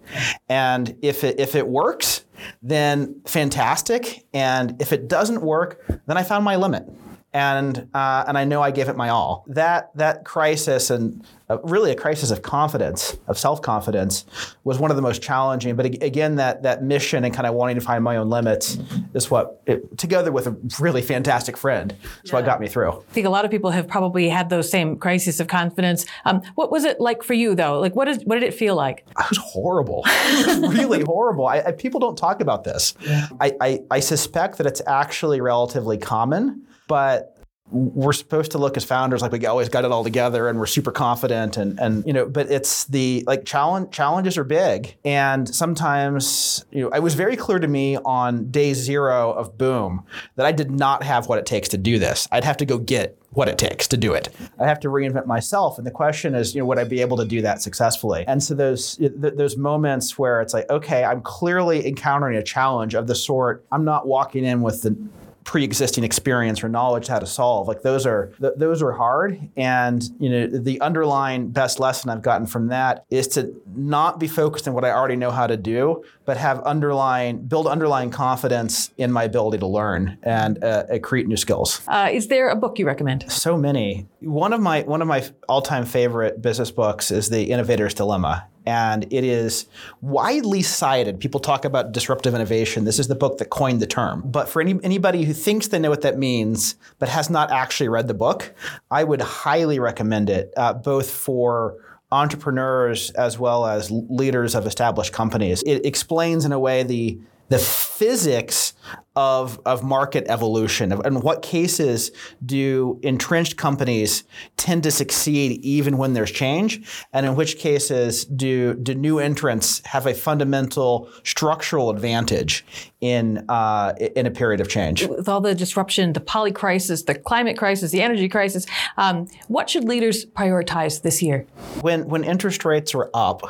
And 0.51 0.95
if 1.01 1.25
it, 1.25 1.41
if 1.41 1.55
it 1.55 1.67
works, 1.67 2.27
then 2.63 3.23
fantastic. 3.25 4.27
And 4.35 4.81
if 4.81 4.93
it 4.93 5.09
doesn't 5.09 5.41
work, 5.41 5.83
then 6.07 6.19
I 6.19 6.23
found 6.23 6.45
my 6.45 6.57
limit 6.57 6.87
and 7.35 7.89
uh, 7.93 8.25
and 8.29 8.39
I 8.39 8.45
know 8.45 8.63
I 8.63 8.71
gave 8.71 8.89
it 8.89 8.97
my 8.97 9.09
all. 9.09 9.45
That 9.49 9.91
that 9.97 10.25
crisis 10.25 10.89
and 10.91 11.27
uh, 11.51 11.59
really 11.63 11.91
a 11.91 11.95
crisis 11.95 12.31
of 12.31 12.41
confidence, 12.41 13.19
of 13.29 13.39
self 13.39 13.61
confidence, 13.61 14.25
was 14.65 14.79
one 14.79 14.91
of 14.91 14.97
the 14.97 15.03
most 15.03 15.21
challenging. 15.23 15.77
But 15.77 15.87
again, 16.03 16.37
that 16.37 16.63
that 16.63 16.83
mission 16.83 17.25
and 17.25 17.35
kind 17.35 17.47
of 17.47 17.55
wanting 17.55 17.75
to 17.75 17.83
find 17.83 18.03
my 18.03 18.17
own 18.17 18.31
limits 18.31 18.79
is 19.13 19.31
what, 19.31 19.61
it, 19.67 19.99
together 19.99 20.33
with 20.33 20.47
a 20.47 20.57
really 20.81 21.03
fantastic 21.03 21.57
friend, 21.57 21.93
is 22.23 22.31
yeah. 22.31 22.37
what 22.37 22.47
got 22.47 22.61
me 22.61 22.69
through. 22.69 22.93
I 22.93 23.13
think 23.13 23.27
a 23.27 23.31
lot 23.31 23.45
of 23.45 23.51
people 23.51 23.71
have 23.71 23.87
probably 23.87 24.29
had 24.29 24.49
those 24.49 24.71
same 24.71 24.97
crises 24.97 25.39
of 25.39 25.49
confidence. 25.49 26.07
Um, 26.25 26.41
what 26.55 26.71
was 26.71 26.85
it 26.85 26.99
like 26.99 27.23
for 27.23 27.35
you 27.35 27.55
though? 27.55 27.79
Like 27.79 27.95
what 27.95 28.09
is 28.09 28.25
what 28.25 28.37
did 28.37 28.45
it 28.45 28.55
feel 28.55 28.75
like? 28.75 29.05
It 29.11 29.29
was 29.29 29.39
horrible. 29.39 30.03
it 30.07 30.61
was 30.61 30.75
really 30.79 31.03
horrible. 31.03 31.47
I, 31.47 31.61
I, 31.61 31.73
people 31.73 32.01
don't 32.01 32.17
talk 32.17 32.41
about 32.41 32.65
this. 32.65 32.95
Yeah. 33.01 33.29
I, 33.41 33.53
I 33.61 33.81
I 33.91 34.01
suspect 34.01 34.57
that 34.59 34.67
it's 34.67 34.81
actually 34.87 35.43
relatively 35.43 35.99
common 35.99 36.65
but 36.87 37.34
we're 37.71 38.13
supposed 38.13 38.53
to 38.53 38.59
look 38.59 38.77
as 38.77 38.85
founders 38.85 39.23
like 39.23 39.33
we 39.33 39.47
always 39.47 39.69
got 39.69 39.85
it 39.85 39.91
all 39.91 40.05
together 40.05 40.49
and 40.49 40.59
we're 40.59 40.67
super 40.67 40.93
confident 40.93 41.57
and 41.57 41.81
and 41.81 42.07
you 42.07 42.13
know 42.13 42.27
but 42.27 42.51
it's 42.51 42.85
the 42.85 43.25
like 43.27 43.45
challenge 43.45 43.91
challenges 43.91 44.37
are 44.37 44.45
big 44.45 44.95
and 45.05 45.53
sometimes 45.53 46.65
you 46.71 46.83
know 46.83 46.89
it 46.91 47.03
was 47.03 47.15
very 47.15 47.37
clear 47.37 47.59
to 47.59 47.67
me 47.67 47.97
on 48.05 48.51
day 48.51 48.75
zero 48.75 49.33
of 49.33 49.57
boom 49.57 50.05
that 50.37 50.45
I 50.45 50.53
did 50.53 50.71
not 50.71 51.03
have 51.03 51.27
what 51.27 51.39
it 51.39 51.47
takes 51.47 51.69
to 51.71 51.79
do 51.79 51.99
this 51.99 52.29
I'd 52.31 52.45
have 52.45 52.59
to 52.59 52.67
go 52.67 52.79
get 52.79 53.19
what 53.31 53.49
it 53.49 53.59
takes 53.59 53.89
to 53.89 53.97
do 53.97 54.15
it. 54.15 54.29
I 54.61 54.67
have 54.67 54.79
to 54.81 54.89
reinvent 54.89 55.27
myself, 55.27 55.77
and 55.77 55.85
the 55.85 55.91
question 55.91 56.37
is, 56.37 56.55
you 56.55 56.61
know, 56.61 56.67
would 56.67 56.79
I 56.79 56.85
be 56.85 57.01
able 57.01 57.17
to 57.17 57.25
do 57.25 57.43
that 57.43 57.61
successfully? 57.61 58.25
And 58.29 58.41
so 58.41 58.55
those 58.55 58.97
th- 58.97 59.13
those 59.17 59.57
moments 59.57 60.17
where 60.17 60.41
it's 60.41 60.55
like, 60.55 60.71
okay, 60.71 61.05
I'm 61.05 61.21
clearly 61.21 61.85
encountering 61.87 62.37
a 62.37 62.45
challenge 62.45 62.95
of 62.95 63.09
the 63.09 63.15
sort 63.17 63.65
I'm 63.73 63.85
not 63.85 64.07
walking 64.07 64.45
in 64.45 64.63
with 64.63 64.83
the 64.83 64.97
pre-existing 65.45 66.05
experience 66.05 66.65
or 66.65 66.69
knowledge 66.69 67.07
how 67.07 67.19
to 67.19 67.27
solve. 67.27 67.69
Like 67.69 67.83
those 67.83 68.07
are 68.07 68.33
th- 68.41 68.55
those 68.57 68.83
are 68.83 68.93
hard. 68.93 69.51
And 69.57 70.03
you 70.19 70.31
know 70.31 70.47
the 70.47 70.81
underlying 70.81 71.51
best 71.51 71.79
lesson 71.81 72.11
i've 72.11 72.23
gotten 72.23 72.47
from 72.47 72.69
that 72.69 73.05
is 73.11 73.29
to 73.29 73.55
not 73.75 74.19
be 74.19 74.27
focused 74.27 74.67
on 74.69 74.75
what 74.75 74.85
i 74.85 74.91
already 74.91 75.17
know 75.17 75.31
how 75.31 75.47
to 75.47 75.57
do 75.57 76.05
but 76.25 76.37
have 76.37 76.61
underlying 76.61 77.39
build 77.47 77.67
underlying 77.67 78.11
confidence 78.11 78.91
in 78.97 79.13
my 79.13 79.25
ability 79.25 79.59
to 79.59 79.67
learn 79.67 80.19
and 80.23 80.63
uh, 80.65 80.99
create 81.03 81.27
new 81.27 81.37
skills. 81.37 81.83
Uh, 81.87 82.09
is 82.13 82.29
there 82.29 82.49
a 82.49 82.57
book 82.57 82.79
you 82.79 82.87
recommend? 82.87 83.31
So 83.31 83.57
many. 83.57 84.07
One 84.21 84.53
of 84.53 84.61
my 84.61 84.83
one 84.83 85.03
of 85.03 85.09
my 85.09 85.29
all-time 85.49 85.85
favorite 85.85 86.41
business 86.41 86.71
books 86.71 87.11
is 87.11 87.29
the 87.29 87.51
innovator's 87.51 87.95
dilemma 87.95 88.47
and 88.67 89.05
it 89.13 89.25
is 89.25 89.67
widely 90.01 90.63
cited. 90.63 91.21
People 91.21 91.41
talk 91.41 91.65
about 91.65 91.93
disruptive 91.93 92.35
innovation. 92.35 92.85
This 92.85 92.99
is 92.99 93.09
the 93.09 93.15
book 93.15 93.39
that 93.39 93.51
coined 93.51 93.81
the 93.81 93.87
term. 93.87 94.23
But 94.25 94.49
for 94.49 94.63
any, 94.63 94.79
anybody 94.83 95.25
who 95.25 95.33
thinks 95.33 95.69
they 95.69 95.79
know 95.79 95.91
what 95.91 96.03
that 96.03 96.19
means 96.19 96.77
but 96.99 97.09
has 97.09 97.31
not 97.31 97.51
actually 97.51 97.89
read 97.89 98.09
the 98.09 98.15
book, 98.15 98.55
I 98.91 99.05
would 99.05 99.21
highly 99.21 99.79
recommend 99.79 100.31
it, 100.31 100.53
uh, 100.57 100.73
both 100.73 101.11
for 101.11 101.77
entrepreneurs 102.13 103.11
as 103.13 103.39
well 103.39 103.67
as 103.67 103.91
leaders 103.91 104.55
of 104.55 104.67
established 104.67 105.13
companies. 105.13 105.63
It 105.65 105.85
explains 105.85 106.45
in 106.45 106.53
a 106.53 106.59
way 106.59 106.83
the 106.83 107.19
the 107.49 107.59
physics 107.59 108.75
of, 109.17 109.61
of 109.65 109.85
market 109.85 110.25
evolution. 110.29 110.93
and 110.93 111.23
what 111.23 111.43
cases 111.43 112.11
do 112.45 112.99
entrenched 113.03 113.57
companies 113.57 114.25
tend 114.57 114.83
to 114.83 114.91
succeed 114.91 115.61
even 115.63 115.99
when 115.99 116.15
there's 116.15 116.31
change? 116.31 117.05
And 117.13 117.25
in 117.25 117.37
which 117.37 117.59
cases 117.59 118.25
do, 118.25 118.75
do 118.75 118.95
new 118.95 119.19
entrants 119.21 119.83
have 119.87 120.07
a 120.07 120.15
fundamental 120.15 121.09
structural 121.23 121.91
advantage 121.91 122.65
in, 123.01 123.45
uh, 123.49 123.95
in 124.17 124.27
a 124.27 124.31
period 124.31 124.61
of 124.61 124.69
change? 124.69 125.07
With 125.07 125.29
all 125.29 125.41
the 125.41 125.55
disruption, 125.55 126.13
the 126.13 126.21
poly 126.21 126.53
crisis, 126.53 127.05
the 127.05 127.15
climate 127.15 127.57
crisis, 127.57 127.93
the 127.93 128.03
energy 128.03 128.29
crisis, 128.29 128.67
um, 128.97 129.29
what 129.47 129.71
should 129.71 129.85
leaders 129.85 130.27
prioritize 130.27 131.03
this 131.03 131.23
year? 131.23 131.47
When, 131.83 132.09
when 132.09 132.25
interest 132.25 132.65
rates 132.65 132.95
are 132.95 133.11
up, 133.15 133.43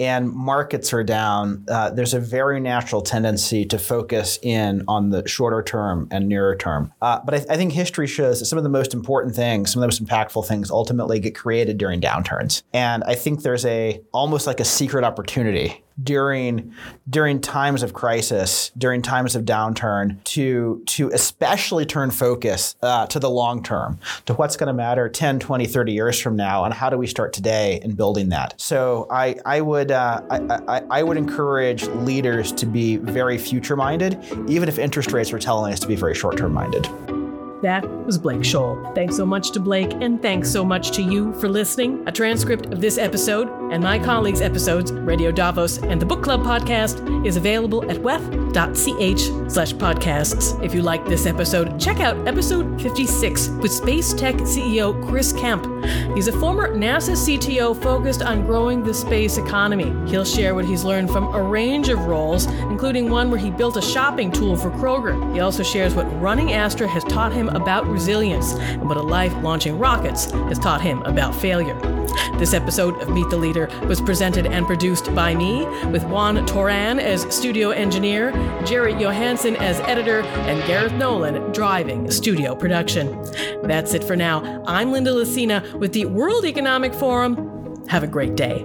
and 0.00 0.32
markets 0.32 0.92
are 0.92 1.02
down, 1.02 1.64
uh, 1.68 1.90
there's 1.90 2.14
a 2.14 2.20
very 2.20 2.60
natural 2.60 3.02
tendency 3.02 3.64
to 3.66 3.78
focus 3.78 4.38
in 4.42 4.84
on 4.86 5.10
the 5.10 5.26
shorter 5.26 5.62
term 5.62 6.08
and 6.10 6.28
nearer 6.28 6.54
term. 6.54 6.92
Uh, 7.02 7.20
but 7.24 7.34
I, 7.34 7.38
th- 7.38 7.50
I, 7.50 7.56
think 7.56 7.72
history 7.72 8.06
shows 8.06 8.38
that 8.38 8.46
some 8.46 8.58
of 8.58 8.62
the 8.62 8.70
most 8.70 8.94
important 8.94 9.34
things, 9.34 9.72
some 9.72 9.82
of 9.82 9.82
the 9.82 9.86
most 9.88 10.04
impactful 10.04 10.46
things, 10.46 10.70
ultimately 10.70 11.18
get 11.18 11.34
created 11.34 11.78
during 11.78 12.00
downturns. 12.00 12.62
And 12.72 13.02
I 13.04 13.14
think 13.14 13.42
there's 13.42 13.64
a 13.64 14.00
almost 14.12 14.46
like 14.46 14.60
a 14.60 14.64
secret 14.64 15.04
opportunity 15.04 15.82
during 16.02 16.72
during 17.08 17.40
times 17.40 17.82
of 17.82 17.92
crisis, 17.92 18.70
during 18.78 19.02
times 19.02 19.34
of 19.34 19.44
downturn, 19.44 20.22
to 20.24 20.82
to 20.86 21.10
especially 21.10 21.84
turn 21.86 22.10
focus 22.10 22.76
uh, 22.82 23.06
to 23.06 23.18
the 23.18 23.30
long 23.30 23.62
term, 23.62 23.98
to 24.26 24.34
what's 24.34 24.56
going 24.56 24.68
to 24.68 24.72
matter 24.72 25.08
10, 25.08 25.38
20, 25.40 25.66
30 25.66 25.92
years 25.92 26.20
from 26.20 26.36
now, 26.36 26.64
and 26.64 26.74
how 26.74 26.90
do 26.90 26.96
we 26.96 27.06
start 27.06 27.32
today 27.32 27.80
in 27.82 27.94
building 27.94 28.28
that. 28.30 28.54
So 28.60 29.06
I 29.10 29.36
I 29.44 29.60
would 29.60 29.90
uh, 29.90 30.22
I, 30.30 30.38
I, 30.68 30.82
I 30.90 31.02
would 31.02 31.16
encourage 31.16 31.84
leaders 31.88 32.52
to 32.52 32.66
be 32.66 32.96
very 32.96 33.38
future 33.38 33.76
minded, 33.76 34.22
even 34.48 34.68
if 34.68 34.78
interest 34.78 35.12
rates 35.12 35.32
are 35.32 35.38
telling 35.38 35.72
us 35.72 35.80
to 35.80 35.88
be 35.88 35.96
very 35.96 36.14
short 36.14 36.36
term 36.36 36.52
minded. 36.52 36.88
That 37.62 37.88
was 38.06 38.18
Blake 38.18 38.42
Scholl. 38.42 38.94
Thanks 38.94 39.16
so 39.16 39.26
much 39.26 39.50
to 39.50 39.60
Blake, 39.60 39.92
and 39.94 40.22
thanks 40.22 40.48
so 40.50 40.64
much 40.64 40.92
to 40.92 41.02
you 41.02 41.32
for 41.34 41.48
listening. 41.48 42.06
A 42.06 42.12
transcript 42.12 42.66
of 42.66 42.80
this 42.80 42.98
episode 42.98 43.48
and 43.72 43.82
my 43.82 43.98
colleagues' 43.98 44.40
episodes, 44.40 44.92
Radio 44.92 45.32
Davos 45.32 45.78
and 45.78 46.00
the 46.00 46.06
Book 46.06 46.22
Club 46.22 46.42
podcast, 46.42 47.26
is 47.26 47.36
available 47.36 47.90
at 47.90 47.96
wef.ch 47.98 49.52
slash 49.52 49.72
podcasts. 49.74 50.62
If 50.62 50.72
you 50.72 50.82
like 50.82 51.04
this 51.06 51.26
episode, 51.26 51.80
check 51.80 51.98
out 51.98 52.28
episode 52.28 52.80
56 52.80 53.48
with 53.60 53.72
Space 53.72 54.14
Tech 54.14 54.36
CEO 54.36 55.06
Chris 55.08 55.32
Kemp. 55.32 55.66
He's 56.14 56.28
a 56.28 56.32
former 56.38 56.74
NASA 56.74 57.16
CTO 57.16 57.80
focused 57.82 58.22
on 58.22 58.46
growing 58.46 58.84
the 58.84 58.94
space 58.94 59.36
economy. 59.36 59.92
He'll 60.08 60.24
share 60.24 60.54
what 60.54 60.64
he's 60.64 60.84
learned 60.84 61.10
from 61.10 61.34
a 61.34 61.42
range 61.42 61.88
of 61.88 62.04
roles, 62.06 62.46
including 62.70 63.10
one 63.10 63.30
where 63.30 63.40
he 63.40 63.50
built 63.50 63.76
a 63.76 63.82
shopping 63.82 64.30
tool 64.30 64.56
for 64.56 64.70
Kroger. 64.70 65.32
He 65.34 65.40
also 65.40 65.62
shares 65.62 65.94
what 65.94 66.06
running 66.20 66.52
Astra 66.52 66.86
has 66.86 67.04
taught 67.04 67.32
him 67.32 67.47
about 67.48 67.86
resilience 67.86 68.54
and 68.54 68.88
what 68.88 68.96
a 68.96 69.02
life 69.02 69.34
launching 69.42 69.78
rockets 69.78 70.30
has 70.30 70.58
taught 70.58 70.80
him 70.80 71.02
about 71.02 71.34
failure. 71.34 71.78
This 72.38 72.54
episode 72.54 73.00
of 73.02 73.08
Meet 73.10 73.30
the 73.30 73.36
Leader 73.36 73.68
was 73.86 74.00
presented 74.00 74.46
and 74.46 74.66
produced 74.66 75.12
by 75.14 75.34
me, 75.34 75.64
with 75.90 76.04
Juan 76.04 76.36
Toran 76.46 77.00
as 77.00 77.22
studio 77.34 77.70
engineer, 77.70 78.32
Jarrett 78.64 78.98
Johansson 78.98 79.56
as 79.56 79.80
editor, 79.80 80.20
and 80.20 80.64
Gareth 80.66 80.92
Nolan 80.92 81.52
driving 81.52 82.10
studio 82.10 82.54
production. 82.54 83.20
That's 83.62 83.94
it 83.94 84.04
for 84.04 84.16
now. 84.16 84.62
I'm 84.66 84.92
Linda 84.92 85.10
Lacina 85.10 85.74
with 85.74 85.92
the 85.92 86.06
World 86.06 86.44
Economic 86.44 86.94
Forum. 86.94 87.84
Have 87.88 88.02
a 88.02 88.08
great 88.08 88.36
day. 88.36 88.64